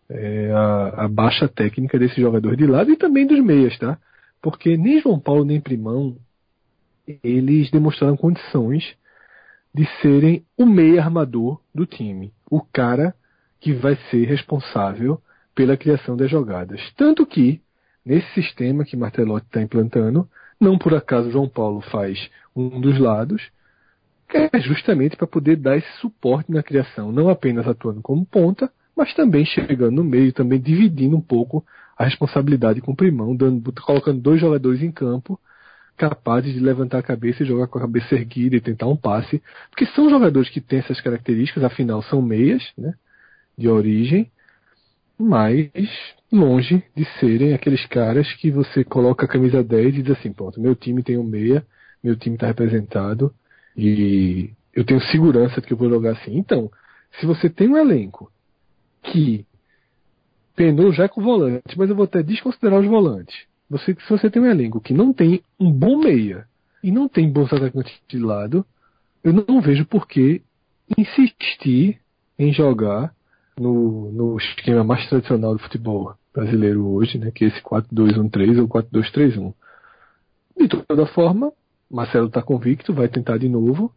é, 0.09 0.49
a, 0.53 1.03
a, 1.03 1.07
baixa 1.09 1.45
técnica 1.45 1.99
desse 1.99 2.21
jogador 2.21 2.55
de 2.55 2.65
lado 2.65 2.89
e 2.89 2.95
também 2.95 3.27
dos 3.27 3.43
meias, 3.43 3.77
tá? 3.77 3.97
Porque 4.41 4.77
nem 4.77 5.01
João 5.01 5.19
Paulo 5.19 5.43
nem 5.43 5.59
Primão 5.59 6.15
eles 7.21 7.69
demonstraram 7.69 8.15
condições 8.15 8.95
de 9.75 9.85
serem 10.01 10.45
o 10.57 10.65
meia 10.65 11.03
armador 11.03 11.59
do 11.75 11.85
time 11.85 12.31
o 12.49 12.61
cara 12.61 13.13
que 13.59 13.73
vai 13.73 13.97
ser 14.09 14.23
responsável 14.23 15.19
pela 15.55 15.77
criação 15.77 16.15
das 16.17 16.29
jogadas. 16.29 16.81
Tanto 16.95 17.25
que, 17.25 17.61
nesse 18.05 18.27
sistema 18.33 18.83
que 18.83 18.97
Martelotti 18.97 19.45
está 19.47 19.61
implantando, 19.61 20.27
não 20.59 20.77
por 20.77 20.93
acaso 20.93 21.31
João 21.31 21.47
Paulo 21.47 21.81
faz 21.81 22.29
um 22.55 22.79
dos 22.79 22.97
lados, 22.99 23.41
é 24.29 24.59
justamente 24.59 25.15
para 25.15 25.27
poder 25.27 25.57
dar 25.57 25.77
esse 25.77 25.91
suporte 25.99 26.51
na 26.51 26.63
criação, 26.63 27.11
não 27.11 27.29
apenas 27.29 27.67
atuando 27.67 28.01
como 28.01 28.25
ponta, 28.25 28.71
mas 28.95 29.13
também 29.13 29.45
chegando 29.45 29.95
no 29.95 30.03
meio, 30.03 30.33
também 30.33 30.59
dividindo 30.59 31.15
um 31.15 31.21
pouco 31.21 31.63
a 31.97 32.05
responsabilidade 32.05 32.81
com 32.81 32.91
o 32.91 32.95
primão, 32.95 33.35
dando, 33.35 33.71
colocando 33.81 34.19
dois 34.19 34.39
jogadores 34.39 34.81
em 34.81 34.91
campo 34.91 35.39
capazes 35.95 36.53
de 36.53 36.59
levantar 36.59 36.99
a 36.99 37.03
cabeça 37.03 37.43
e 37.43 37.45
jogar 37.45 37.67
com 37.67 37.77
a 37.77 37.81
cabeça 37.81 38.15
erguida 38.15 38.55
e 38.55 38.61
tentar 38.61 38.87
um 38.87 38.95
passe. 38.95 39.41
Porque 39.69 39.85
são 39.87 40.09
jogadores 40.09 40.49
que 40.49 40.59
têm 40.59 40.79
essas 40.79 40.99
características, 40.99 41.63
afinal 41.63 42.01
são 42.03 42.21
meias, 42.21 42.63
né? 42.77 42.93
De 43.57 43.69
origem, 43.69 44.31
mas 45.17 45.69
longe 46.32 46.84
de 46.95 47.06
serem 47.19 47.54
aqueles 47.54 47.86
caras 47.86 48.32
que 48.34 48.49
você 48.49 48.84
coloca 48.84 49.26
a 49.26 49.30
camisa 49.30 49.63
10 49.63 49.95
e 49.95 50.02
diz 50.02 50.17
assim, 50.17 50.34
pronto, 50.34 50.60
meu 50.60 50.76
time 50.76 51.04
tem 51.04 51.17
um 51.17 51.23
meia, 51.23 51.65
meu 52.04 52.15
time 52.15 52.36
está 52.36 52.47
representado 52.47 53.34
e 53.78 54.52
eu 54.73 54.84
tenho 54.84 54.99
segurança 55.02 55.62
de 55.62 55.67
que 55.67 55.73
eu 55.73 55.78
vou 55.78 55.89
jogar 55.89 56.13
assim. 56.13 56.36
Então, 56.36 56.71
se 57.19 57.26
você 57.26 57.49
tem 57.49 57.69
um 57.69 57.78
elenco 57.78 58.32
que 59.04 59.45
penou 60.56 60.91
já 60.91 61.08
com 61.08 61.21
volante, 61.21 61.78
mas 61.78 61.89
eu 61.89 61.95
vou 61.95 62.06
até 62.06 62.23
desconsiderar 62.23 62.80
os 62.80 62.88
volantes. 62.88 63.36
Você, 63.69 63.93
se 63.93 64.10
você 64.10 64.30
tem 64.30 64.41
um 64.41 64.49
elenco 64.49 64.82
que 64.82 64.93
não 64.93 65.13
tem 65.13 65.41
um 65.60 65.71
bom 65.71 65.97
meia 65.97 66.45
e 66.84 66.91
não 66.91 67.08
tem 67.08 67.32
bons 67.32 67.52
atacantes 67.52 67.93
de 68.08 68.19
lado, 68.19 68.65
eu 69.23 69.34
não 69.34 69.62
vejo 69.62 69.86
por 69.86 70.08
que 70.08 70.41
insistir 70.97 71.99
em 72.38 72.52
jogar 72.52 73.13
no, 73.59 74.11
no 74.11 74.37
esquema 74.37 74.83
mais 74.83 75.07
tradicional 75.07 75.53
do 75.53 75.63
futebol 75.63 76.15
brasileiro 76.33 76.87
hoje, 76.87 77.17
né, 77.17 77.31
que 77.31 77.45
é 77.45 77.47
esse 77.47 77.61
4-2-1-3 77.61 78.59
ou 78.59 78.67
4-2-3-1. 78.67 79.53
De 80.57 80.67
toda 80.67 81.05
forma, 81.07 81.51
Marcelo 81.89 82.27
está 82.27 82.41
convicto, 82.41 82.93
vai 82.93 83.07
tentar 83.07 83.37
de 83.37 83.47
novo. 83.47 83.93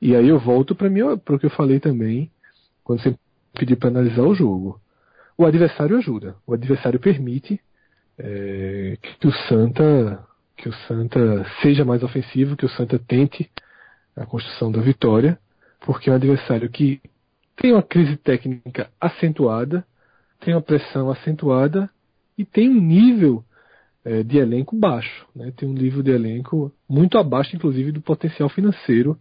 E 0.00 0.14
aí 0.14 0.28
eu 0.28 0.38
volto 0.38 0.74
para 0.74 0.88
o 0.88 1.38
que 1.38 1.46
eu 1.46 1.50
falei 1.50 1.80
também 1.80 2.30
quando 2.82 3.02
você 3.02 3.16
pediu 3.54 3.76
para 3.76 3.88
analisar 3.88 4.22
o 4.22 4.34
jogo. 4.34 4.80
O 5.36 5.46
adversário 5.46 5.96
ajuda, 5.96 6.36
o 6.46 6.52
adversário 6.52 7.00
permite 7.00 7.60
é, 8.18 8.98
que 9.18 9.26
o 9.26 9.32
Santa 9.32 10.26
que 10.56 10.68
o 10.68 10.72
Santa 10.86 11.44
seja 11.60 11.84
mais 11.84 12.04
ofensivo, 12.04 12.56
que 12.56 12.66
o 12.66 12.68
Santa 12.68 12.96
tente 12.96 13.50
a 14.14 14.24
construção 14.24 14.70
da 14.70 14.80
vitória, 14.80 15.36
porque 15.80 16.08
é 16.08 16.12
um 16.12 16.16
adversário 16.16 16.70
que 16.70 17.00
tem 17.56 17.72
uma 17.72 17.82
crise 17.82 18.16
técnica 18.16 18.90
acentuada, 19.00 19.84
tem 20.40 20.54
uma 20.54 20.62
pressão 20.62 21.10
acentuada 21.10 21.88
e 22.36 22.44
tem 22.44 22.68
um 22.68 22.80
nível 22.80 23.44
é, 24.04 24.22
de 24.22 24.38
elenco 24.38 24.76
baixo, 24.76 25.26
né? 25.34 25.52
tem 25.56 25.68
um 25.68 25.72
nível 25.72 26.02
de 26.02 26.10
elenco 26.10 26.72
muito 26.88 27.18
abaixo, 27.18 27.54
inclusive, 27.54 27.92
do 27.92 28.00
potencial 28.00 28.48
financeiro 28.48 29.18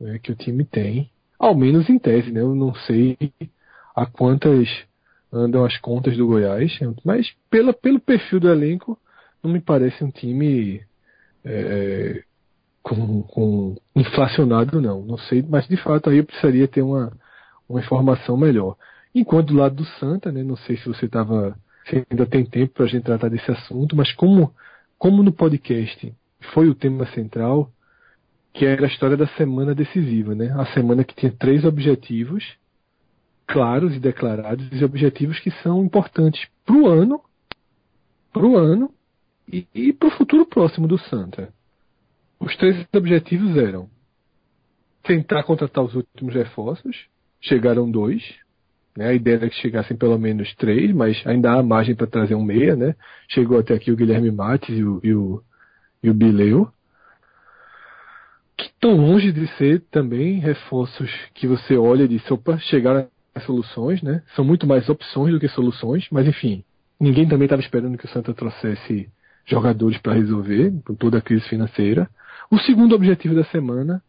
né, 0.00 0.18
que 0.18 0.32
o 0.32 0.36
time 0.36 0.64
tem, 0.64 1.10
ao 1.38 1.54
menos 1.54 1.88
em 1.88 1.98
tese. 1.98 2.32
Né? 2.32 2.40
Eu 2.40 2.54
não 2.54 2.74
sei 2.74 3.16
a 3.94 4.06
quantas 4.06 4.68
andam 5.32 5.64
as 5.64 5.76
contas 5.78 6.16
do 6.16 6.26
Goiás, 6.26 6.78
mas 7.04 7.32
pela, 7.50 7.72
pelo 7.72 8.00
perfil 8.00 8.40
do 8.40 8.48
elenco, 8.48 8.98
não 9.42 9.50
me 9.50 9.60
parece 9.60 10.02
um 10.02 10.10
time 10.10 10.82
é, 11.44 12.22
com, 12.82 13.22
com 13.22 13.76
inflacionado, 13.94 14.80
não. 14.80 15.02
Não 15.02 15.18
sei, 15.18 15.42
mas 15.42 15.66
de 15.66 15.76
fato 15.76 16.08
aí 16.08 16.18
eu 16.18 16.24
precisaria 16.24 16.68
ter 16.68 16.82
uma, 16.82 17.12
uma 17.68 17.80
informação 17.80 18.36
melhor. 18.36 18.76
Enquanto 19.14 19.48
do 19.48 19.58
lado 19.58 19.76
do 19.76 19.84
Santa, 19.98 20.32
né, 20.32 20.42
não 20.42 20.56
sei 20.56 20.76
se 20.76 20.86
você 20.86 21.06
estava, 21.06 21.56
se 21.88 22.04
ainda 22.10 22.26
tem 22.26 22.44
tempo 22.44 22.74
para 22.74 22.84
a 22.84 22.88
gente 22.88 23.04
tratar 23.04 23.28
desse 23.28 23.50
assunto, 23.50 23.96
mas 23.96 24.12
como, 24.12 24.52
como 24.98 25.22
no 25.22 25.32
podcast 25.32 26.12
foi 26.52 26.68
o 26.68 26.74
tema 26.74 27.06
central, 27.06 27.70
que 28.52 28.64
era 28.64 28.84
a 28.84 28.88
história 28.88 29.16
da 29.16 29.26
semana 29.28 29.74
decisiva, 29.74 30.34
né? 30.34 30.52
A 30.52 30.66
semana 30.66 31.04
que 31.04 31.14
tinha 31.14 31.32
três 31.32 31.64
objetivos 31.64 32.44
claros 33.46 33.94
e 33.94 34.00
declarados, 34.00 34.66
e 34.72 34.84
objetivos 34.84 35.38
que 35.40 35.50
são 35.62 35.84
importantes 35.84 36.48
para 36.64 36.76
o 36.76 36.86
ano, 36.86 37.20
para 38.32 38.46
o 38.46 38.56
ano 38.56 38.92
e, 39.50 39.66
e 39.74 39.92
para 39.92 40.08
o 40.08 40.12
futuro 40.12 40.46
próximo 40.46 40.88
do 40.88 40.98
Santa. 40.98 41.52
Os 42.40 42.56
três 42.56 42.86
objetivos 42.94 43.56
eram 43.56 43.88
tentar 45.02 45.42
contratar 45.44 45.84
os 45.84 45.94
últimos 45.94 46.34
reforços, 46.34 47.06
chegaram 47.44 47.90
dois. 47.90 48.22
Né? 48.96 49.08
A 49.08 49.14
ideia 49.14 49.36
era 49.36 49.48
que 49.48 49.56
chegassem 49.56 49.96
pelo 49.96 50.18
menos 50.18 50.54
três, 50.56 50.92
mas 50.92 51.22
ainda 51.26 51.52
há 51.52 51.62
margem 51.62 51.94
para 51.94 52.06
trazer 52.06 52.34
um 52.34 52.44
meia. 52.44 52.76
Né? 52.76 52.94
Chegou 53.28 53.58
até 53.58 53.74
aqui 53.74 53.90
o 53.90 53.96
Guilherme 53.96 54.30
Mates 54.30 54.76
e 54.76 54.82
o, 54.82 55.00
e 55.02 55.14
o, 55.14 55.42
e 56.02 56.10
o 56.10 56.14
Bileu. 56.14 56.68
Que 58.56 58.66
estão 58.66 58.96
longe 58.96 59.32
de 59.32 59.46
ser 59.56 59.80
também 59.90 60.38
reforços 60.38 61.10
que 61.34 61.46
você 61.46 61.76
olha 61.76 62.04
e 62.04 62.08
diz, 62.08 62.30
opa, 62.30 62.58
chegaram 62.58 63.08
a 63.34 63.40
soluções, 63.40 64.00
né? 64.00 64.22
São 64.36 64.44
muito 64.44 64.64
mais 64.64 64.88
opções 64.88 65.32
do 65.32 65.40
que 65.40 65.48
soluções, 65.48 66.06
mas 66.12 66.24
enfim, 66.24 66.64
ninguém 67.00 67.26
também 67.26 67.46
estava 67.46 67.60
esperando 67.60 67.98
que 67.98 68.04
o 68.04 68.08
Santa 68.08 68.32
trouxesse 68.32 69.08
jogadores 69.44 69.98
para 69.98 70.14
resolver 70.14 70.72
com 70.84 70.94
toda 70.94 71.18
a 71.18 71.20
crise 71.20 71.46
financeira. 71.48 72.08
O 72.48 72.58
segundo 72.58 72.94
objetivo 72.94 73.34
da 73.34 73.44
semana 73.44 74.00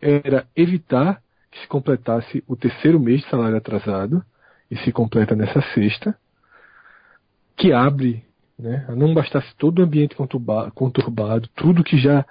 era 0.00 0.44
evitar 0.56 1.22
que 1.54 1.60
se 1.60 1.68
completasse 1.68 2.42
o 2.48 2.56
terceiro 2.56 2.98
mês 2.98 3.20
de 3.20 3.30
salário 3.30 3.56
atrasado, 3.56 4.22
e 4.68 4.76
se 4.78 4.90
completa 4.90 5.36
nessa 5.36 5.62
sexta, 5.72 6.16
que 7.56 7.72
abre, 7.72 8.24
né, 8.58 8.84
não 8.96 9.14
bastasse 9.14 9.54
todo 9.56 9.78
o 9.78 9.82
ambiente 9.84 10.16
conturbado, 10.16 11.48
tudo 11.54 11.84
que 11.84 11.96
já, 11.96 12.26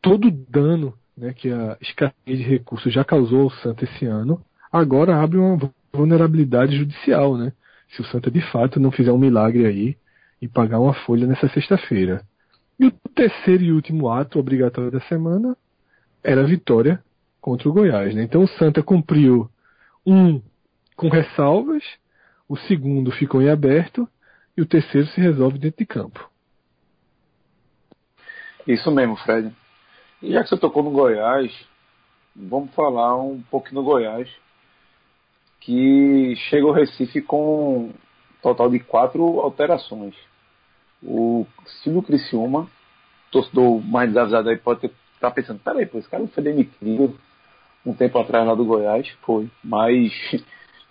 todo 0.00 0.30
dano 0.30 0.94
né, 1.14 1.34
que 1.34 1.52
a 1.52 1.76
escassez 1.82 2.14
de 2.38 2.42
recursos 2.42 2.92
já 2.92 3.04
causou 3.04 3.42
ao 3.42 3.50
Santa 3.50 3.84
esse 3.84 4.06
ano, 4.06 4.40
agora 4.72 5.20
abre 5.20 5.36
uma 5.36 5.70
vulnerabilidade 5.92 6.74
judicial, 6.76 7.36
né? 7.36 7.52
Se 7.90 8.00
o 8.00 8.04
Santa 8.06 8.30
de 8.30 8.40
fato 8.50 8.80
não 8.80 8.90
fizer 8.90 9.12
um 9.12 9.18
milagre 9.18 9.66
aí 9.66 9.96
e 10.40 10.48
pagar 10.48 10.80
uma 10.80 10.94
folha 10.94 11.26
nessa 11.26 11.46
sexta-feira. 11.50 12.22
E 12.80 12.86
o 12.86 12.92
terceiro 13.14 13.62
e 13.62 13.72
último 13.72 14.08
ato 14.08 14.38
obrigatório 14.38 14.90
da 14.90 15.00
semana 15.02 15.54
era 16.24 16.40
a 16.40 16.46
vitória 16.46 17.02
contra 17.42 17.68
o 17.68 17.72
Goiás. 17.72 18.14
Né? 18.14 18.22
Então 18.22 18.44
o 18.44 18.48
Santa 18.48 18.82
cumpriu 18.82 19.50
um 20.06 20.40
com 20.96 21.08
ressalvas, 21.08 21.82
o 22.48 22.56
segundo 22.56 23.10
ficou 23.10 23.42
em 23.42 23.50
aberto 23.50 24.08
e 24.56 24.62
o 24.62 24.66
terceiro 24.66 25.06
se 25.08 25.20
resolve 25.20 25.58
dentro 25.58 25.78
de 25.78 25.86
campo. 25.86 26.30
Isso 28.66 28.90
mesmo, 28.90 29.16
Fred. 29.16 29.52
E 30.22 30.32
já 30.32 30.42
que 30.42 30.48
você 30.48 30.56
tocou 30.56 30.84
no 30.84 30.92
Goiás, 30.92 31.52
vamos 32.34 32.72
falar 32.74 33.16
um 33.16 33.42
pouquinho 33.50 33.82
do 33.82 33.84
Goiás, 33.84 34.30
que 35.60 36.36
chega 36.48 36.66
ao 36.66 36.72
Recife 36.72 37.20
com 37.20 37.86
um 37.86 37.94
total 38.40 38.70
de 38.70 38.78
quatro 38.78 39.40
alterações. 39.40 40.14
O 41.02 41.44
Silvio 41.82 42.02
Criciúma, 42.02 42.68
torcedor 43.32 43.80
mais 43.80 44.10
desavisado 44.10 44.48
aí, 44.48 44.56
pode 44.56 44.86
estar 44.86 44.94
tá 45.18 45.30
pensando, 45.30 45.58
peraí, 45.58 45.86
pô, 45.86 45.98
esse 45.98 46.08
cara 46.08 46.22
não 46.22 46.28
foi 46.28 46.44
demitido 46.44 47.18
um 47.84 47.94
tempo 47.94 48.18
atrás 48.18 48.46
lá 48.46 48.54
do 48.54 48.64
Goiás, 48.64 49.08
foi. 49.22 49.50
Mas, 49.62 50.12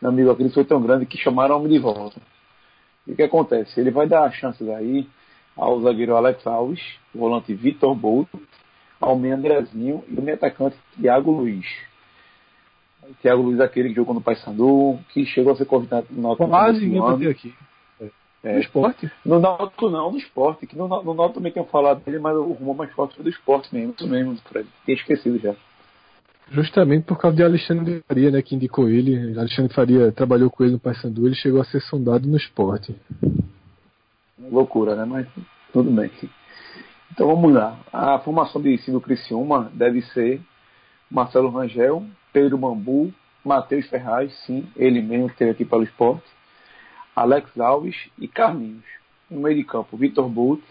meu 0.02 0.12
amigo, 0.12 0.32
aquele 0.32 0.50
foi 0.50 0.66
tão 0.66 0.82
grande 0.82 1.06
que 1.06 1.18
chamaram 1.18 1.56
o 1.56 1.60
homem 1.60 1.72
de 1.72 1.80
volta. 1.80 2.20
E 3.08 3.14
o 3.14 3.16
que 3.16 3.24
acontece? 3.24 3.80
Ele 3.80 3.92
vai 3.92 4.08
dar 4.08 4.32
chances 4.32 4.68
aí 4.70 5.08
ao 5.56 5.82
zagueiro 5.82 6.16
Alex 6.16 6.46
Alves, 6.46 6.82
o 7.14 7.20
volante 7.20 7.54
Vitor 7.54 7.96
Bolt, 7.96 8.30
ao 9.00 9.18
meio 9.18 9.36
Andrezinho 9.36 10.04
e 10.08 10.14
o 10.14 10.22
meio 10.22 10.36
atacante 10.36 10.78
Thiago 11.00 11.32
Luiz. 11.32 11.66
O 13.04 13.14
Thiago 13.16 13.42
Luiz, 13.42 13.60
aquele 13.60 13.90
que 13.90 13.96
jogou 13.96 14.14
no 14.14 14.22
Paysandu, 14.22 15.00
que 15.10 15.26
chegou 15.26 15.54
a 15.54 15.56
ser 15.56 15.66
convidado 15.66 16.08
no 16.12 16.22
Náutico. 16.22 16.48
Quase 16.48 16.86
ninguém 16.86 17.28
aqui. 17.28 17.54
É. 18.44 18.54
No 18.54 18.60
esporte? 18.60 19.12
No 19.26 19.40
Náutico 19.40 19.90
não, 19.90 20.12
no 20.12 20.18
esporte. 20.18 20.66
Que 20.66 20.76
no, 20.76 20.88
no 20.88 21.14
Náutico 21.14 21.40
também 21.40 21.52
tenho 21.52 21.66
falado 21.66 22.04
dele, 22.04 22.20
mas 22.20 22.36
o 22.36 22.54
rumo 22.54 22.74
mais 22.74 22.92
forte 22.92 23.16
foi 23.16 23.24
do 23.24 23.30
esporte 23.30 23.74
mesmo. 23.74 23.94
Isso 23.98 24.08
mesmo, 24.08 24.36
Fred. 24.48 24.68
Tinha 24.86 24.96
esquecido 24.96 25.40
já. 25.40 25.56
Justamente 26.52 27.06
por 27.06 27.18
causa 27.18 27.38
de 27.38 27.44
Alexandre 27.44 28.04
Faria, 28.06 28.30
né, 28.30 28.42
que 28.42 28.56
indicou 28.56 28.90
ele. 28.90 29.40
Alexandre 29.40 29.74
Faria 29.74 30.12
trabalhou 30.12 30.50
com 30.50 30.64
ele 30.64 30.74
no 30.74 30.80
Paysandu, 30.80 31.26
ele 31.26 31.36
chegou 31.36 31.62
a 31.62 31.66
ser 31.66 31.80
sondado 31.80 32.28
no 32.28 32.36
esporte. 32.36 32.94
Loucura, 34.38 34.94
né? 34.98 35.06
Mas 35.06 35.28
tudo 35.72 35.90
bem. 35.90 36.12
Então 37.10 37.28
vamos 37.28 37.54
lá. 37.54 37.80
A 37.94 38.20
formação 38.20 38.62
de 38.62 38.78
Ciro 38.80 39.00
Criciúma 39.00 39.72
deve 39.74 40.02
ser 40.02 40.42
Marcelo 41.10 41.50
Rangel, 41.50 42.06
Pedro 42.34 42.58
Bambu, 42.58 43.14
Matheus 43.46 43.88
Ferraz, 43.88 44.34
sim, 44.46 44.68
ele 44.76 45.02
mesmo 45.02 45.30
que 45.30 45.38
teve 45.38 45.52
aqui 45.52 45.64
pelo 45.64 45.84
esporte, 45.84 46.26
Alex 47.16 47.58
Alves 47.58 47.96
e 48.20 48.28
Carlinhos. 48.28 48.84
No 49.30 49.40
meio 49.40 49.56
de 49.56 49.64
campo, 49.64 49.96
Vitor 49.96 50.28
Bolt, 50.28 50.62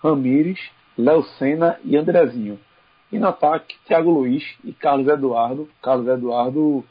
Ramires, 0.00 0.60
Léo 0.96 1.24
Senna 1.38 1.80
e 1.84 1.96
Andrezinho. 1.96 2.60
E 3.12 3.18
no 3.18 3.28
ataque, 3.28 3.76
Thiago 3.86 4.10
Luiz 4.10 4.44
e 4.64 4.72
Carlos 4.72 5.06
Eduardo. 5.08 5.68
Carlos 5.82 6.08
Eduardo, 6.08 6.84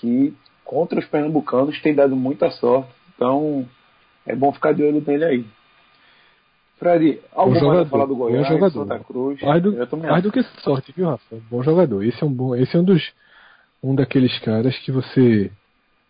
que 0.00 0.34
contra 0.64 0.98
os 0.98 1.06
pernambucanos 1.06 1.80
tem 1.80 1.94
dado 1.94 2.16
muita 2.16 2.50
sorte. 2.50 2.90
Então, 3.14 3.66
é 4.26 4.34
bom 4.34 4.52
ficar 4.52 4.72
de 4.72 4.82
olho 4.82 5.02
nele 5.06 5.24
aí. 5.24 5.46
Fred, 6.78 7.20
alguma 7.32 7.60
bom 7.60 7.66
jogador, 7.66 7.88
falar 7.88 8.06
do 8.06 8.16
Goiás, 8.16 8.48
bom 8.48 8.70
Santa 8.70 8.98
Cruz? 8.98 9.40
Mais 9.42 9.62
do, 9.62 9.98
mais 9.98 10.22
do 10.22 10.32
que 10.32 10.42
sorte, 10.62 10.92
viu, 10.94 11.06
Rafa? 11.06 11.36
Bom 11.50 11.62
jogador. 11.62 12.02
Esse 12.02 12.22
é 12.22 12.26
um 12.26 12.32
bom, 12.32 12.56
esse 12.56 12.76
é 12.76 12.80
um 12.80 12.84
dos 12.84 13.12
um 13.82 13.94
daqueles 13.94 14.38
caras 14.40 14.76
que 14.78 14.90
você 14.90 15.50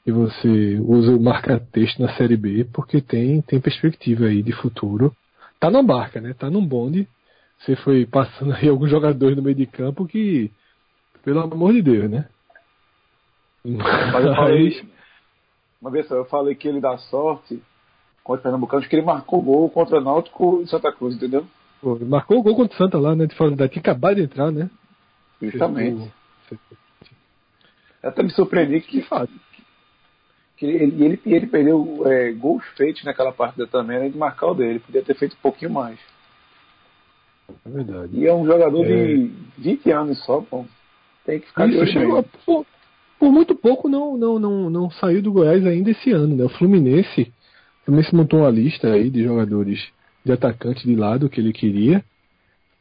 que 0.04 0.12
você 0.12 0.78
usa 0.80 1.16
o 1.16 1.20
marca-texto 1.20 2.00
na 2.00 2.14
Série 2.16 2.36
B 2.36 2.64
porque 2.72 3.00
tem 3.00 3.42
tem 3.42 3.60
perspectiva 3.60 4.26
aí 4.26 4.42
de 4.42 4.52
futuro. 4.52 5.14
Tá 5.60 5.70
na 5.70 5.82
barca, 5.82 6.20
né? 6.20 6.34
Tá 6.34 6.50
num 6.50 6.64
bonde 6.64 7.08
você 7.64 7.76
foi 7.76 8.04
passando 8.04 8.52
aí 8.52 8.68
alguns 8.68 8.90
jogadores 8.90 9.36
no 9.36 9.42
meio 9.42 9.56
de 9.56 9.66
campo 9.66 10.06
que, 10.06 10.50
pelo 11.24 11.40
amor 11.40 11.72
de 11.72 11.82
Deus, 11.82 12.10
né? 12.10 12.28
Mas 13.64 14.24
eu 14.26 14.34
falei, 14.34 14.86
uma 15.80 15.90
vez 15.90 16.10
eu 16.10 16.24
falei 16.26 16.54
que 16.54 16.68
ele 16.68 16.80
dá 16.80 16.98
sorte 16.98 17.62
contra 18.22 18.40
o 18.40 18.42
Pernambucano, 18.42 18.86
que 18.86 18.94
ele 18.94 19.04
marcou 19.04 19.40
gol 19.40 19.70
contra 19.70 19.98
o 19.98 20.00
Náutico 20.00 20.60
e 20.62 20.68
Santa 20.68 20.92
Cruz, 20.92 21.16
entendeu? 21.16 21.46
Pô, 21.80 21.98
marcou 22.04 22.42
gol 22.42 22.54
contra 22.54 22.74
o 22.74 22.78
Santa 22.78 22.98
lá, 22.98 23.14
né? 23.14 23.26
De 23.26 23.34
fora 23.34 23.56
daqui, 23.56 23.78
acabado 23.78 24.16
de 24.16 24.22
entrar, 24.22 24.50
né? 24.50 24.68
Justamente. 25.40 26.12
Eu 28.02 28.10
até 28.10 28.22
me 28.22 28.30
surpreendi 28.30 28.82
que, 28.82 29.00
que, 29.00 29.28
que 30.58 30.66
ele, 30.66 31.04
ele, 31.04 31.20
ele 31.24 31.46
perdeu 31.46 32.02
é, 32.06 32.32
gols 32.32 32.64
feitos 32.76 33.02
naquela 33.04 33.32
partida 33.32 33.66
também, 33.66 33.98
né, 33.98 34.08
de 34.10 34.18
marcar 34.18 34.48
o 34.48 34.54
dele. 34.54 34.80
Podia 34.80 35.02
ter 35.02 35.16
feito 35.16 35.34
um 35.34 35.40
pouquinho 35.40 35.70
mais. 35.70 35.98
É 37.48 37.68
verdade. 37.68 38.10
E 38.16 38.26
é 38.26 38.34
um 38.34 38.46
jogador 38.46 38.84
é... 38.84 38.88
de 38.88 39.30
20 39.58 39.90
anos 39.90 40.24
só, 40.24 40.40
pô. 40.40 40.64
Tem 41.24 41.40
que 41.40 41.46
ficar 41.46 41.68
Isso, 41.68 41.86
chegou, 41.86 42.22
por, 42.44 42.66
por, 43.18 43.32
muito 43.32 43.54
pouco 43.54 43.88
não, 43.88 44.16
não, 44.16 44.38
não, 44.38 44.70
não 44.70 44.90
saiu 44.90 45.22
do 45.22 45.32
Goiás 45.32 45.64
ainda 45.64 45.90
esse 45.90 46.10
ano, 46.10 46.36
né? 46.36 46.44
O 46.44 46.50
Fluminense, 46.50 47.32
o 47.82 47.84
Fluminense 47.86 48.14
montou 48.14 48.40
uma 48.40 48.50
lista 48.50 48.92
aí 48.92 49.08
de 49.08 49.24
jogadores 49.24 49.88
de 50.24 50.32
atacante 50.32 50.86
de 50.86 50.94
lado 50.94 51.28
que 51.28 51.40
ele 51.40 51.52
queria. 51.52 52.04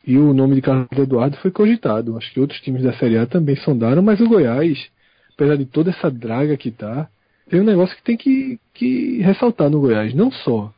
E 0.05 0.17
o 0.17 0.33
nome 0.33 0.55
de 0.55 0.61
Carlos 0.61 0.89
Eduardo 0.91 1.37
foi 1.37 1.51
cogitado. 1.51 2.17
Acho 2.17 2.33
que 2.33 2.39
outros 2.39 2.59
times 2.59 2.83
da 2.83 2.91
Série 2.93 3.17
A 3.17 3.25
também 3.25 3.55
sondaram, 3.55 4.01
mas 4.01 4.19
o 4.19 4.27
Goiás, 4.27 4.89
apesar 5.33 5.55
de 5.55 5.65
toda 5.65 5.91
essa 5.91 6.11
draga 6.11 6.57
que 6.57 6.71
tá, 6.71 7.07
tem 7.49 7.61
um 7.61 7.65
negócio 7.65 7.95
que 7.95 8.03
tem 8.03 8.17
que, 8.17 8.59
que 8.73 9.21
ressaltar 9.21 9.69
no 9.69 9.79
Goiás. 9.79 10.13
Não 10.13 10.29
só 10.29 10.73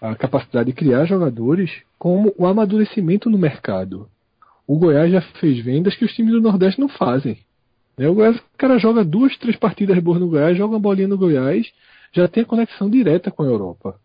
a 0.00 0.14
capacidade 0.14 0.66
de 0.66 0.72
criar 0.72 1.04
jogadores, 1.04 1.70
como 1.98 2.32
o 2.36 2.46
amadurecimento 2.46 3.28
no 3.28 3.38
mercado. 3.38 4.08
O 4.66 4.78
Goiás 4.78 5.10
já 5.10 5.20
fez 5.20 5.64
vendas 5.64 5.94
que 5.94 6.04
os 6.04 6.12
times 6.12 6.32
do 6.32 6.40
Nordeste 6.40 6.80
não 6.80 6.88
fazem. 6.88 7.38
Né? 7.96 8.08
O, 8.08 8.14
Goiás, 8.14 8.36
o 8.36 8.42
cara 8.56 8.78
joga 8.78 9.04
duas, 9.04 9.36
três 9.38 9.56
partidas 9.56 9.98
boas 9.98 10.20
no 10.20 10.28
Goiás, 10.28 10.56
joga 10.56 10.74
uma 10.74 10.80
bolinha 10.80 11.08
no 11.08 11.18
Goiás, 11.18 11.66
já 12.12 12.28
tem 12.28 12.42
a 12.42 12.46
conexão 12.46 12.88
direta 12.88 13.30
com 13.30 13.42
a 13.42 13.46
Europa. 13.46 13.96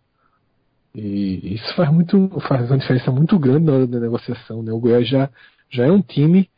E 0.95 1.56
isso 1.56 1.75
faz 1.75 1.91
muito 1.91 2.29
faz 2.47 2.69
uma 2.69 2.77
diferença 2.77 3.12
muito 3.12 3.38
grande 3.39 3.65
na 3.65 3.73
hora 3.73 3.88
da 3.88 3.99
negociação. 3.99 4.62
Né? 4.63 4.71
O 4.71 4.79
Goiás 4.79 5.08
já, 5.08 5.29
já 5.69 5.86
é 5.86 5.91
um 5.91 6.01
time 6.01 6.49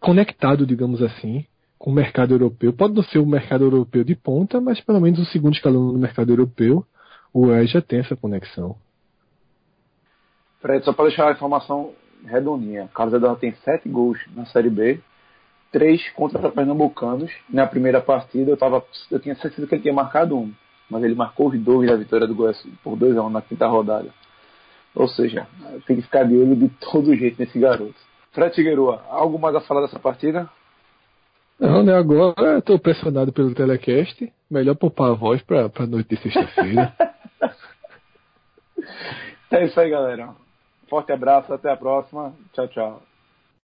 conectado, 0.00 0.66
digamos 0.66 1.02
assim, 1.02 1.44
com 1.78 1.90
o 1.90 1.94
mercado 1.94 2.34
europeu. 2.34 2.72
Pode 2.72 2.94
não 2.94 3.02
ser 3.02 3.18
o 3.18 3.26
mercado 3.26 3.64
europeu 3.64 4.04
de 4.04 4.14
ponta, 4.14 4.60
mas 4.60 4.80
pelo 4.80 5.00
menos 5.00 5.20
o 5.20 5.26
segundo 5.26 5.54
escalão 5.54 5.92
no 5.92 5.98
mercado 5.98 6.30
europeu, 6.30 6.84
o 7.38 7.46
Goiás 7.46 7.70
já 7.70 7.80
tem 7.80 8.00
essa 8.00 8.16
conexão. 8.16 8.76
Fred, 10.60 10.84
só 10.84 10.92
para 10.92 11.06
deixar 11.06 11.28
a 11.28 11.32
informação 11.32 11.92
redondinha, 12.24 12.88
Carlos 12.92 13.14
Eduardo 13.14 13.38
tem 13.40 13.54
sete 13.64 13.88
gols 13.88 14.18
na 14.34 14.44
Série 14.46 14.70
B, 14.70 15.00
três 15.70 16.08
contra 16.10 16.50
Pernambucanos. 16.50 17.30
Na 17.48 17.66
primeira 17.66 18.00
partida 18.00 18.50
eu, 18.50 18.56
tava, 18.56 18.84
eu 19.10 19.20
tinha 19.20 19.36
certeza 19.36 19.68
que 19.68 19.74
ele 19.74 19.82
tinha 19.82 19.94
marcado 19.94 20.36
um 20.36 20.52
mas 20.90 21.02
ele 21.04 21.14
marcou 21.14 21.48
os 21.48 21.60
dois 21.60 21.88
da 21.88 21.96
vitória 21.96 22.26
do 22.26 22.34
Goiás 22.34 22.66
por 22.82 22.96
2 22.96 23.16
a 23.16 23.22
1 23.22 23.26
um 23.26 23.30
na 23.30 23.42
quinta 23.42 23.66
rodada. 23.66 24.08
Ou 24.94 25.06
seja, 25.06 25.46
tem 25.86 25.96
que 25.96 26.02
ficar 26.02 26.24
de 26.24 26.34
olho 26.34 26.56
de 26.56 26.68
todo 26.80 27.14
jeito 27.14 27.38
nesse 27.38 27.58
garoto. 27.58 27.94
Fred 28.32 28.54
Figueroa, 28.54 29.04
algo 29.10 29.38
mais 29.38 29.54
a 29.54 29.60
falar 29.60 29.82
dessa 29.82 29.98
partida? 29.98 30.48
Não, 31.60 31.82
né? 31.82 31.94
Agora 31.94 32.58
estou 32.58 32.78
pressionado 32.78 33.32
pelo 33.32 33.54
telecast. 33.54 34.32
Melhor 34.50 34.76
poupar 34.76 35.10
a 35.10 35.14
voz 35.14 35.42
para 35.42 35.70
a 35.76 35.86
noite 35.86 36.08
de 36.08 36.22
sexta-feira. 36.22 36.94
é 39.50 39.64
isso 39.64 39.78
aí, 39.80 39.90
galera. 39.90 40.34
Forte 40.88 41.12
abraço, 41.12 41.52
até 41.52 41.70
a 41.70 41.76
próxima. 41.76 42.34
Tchau, 42.52 42.68
tchau. 42.68 43.07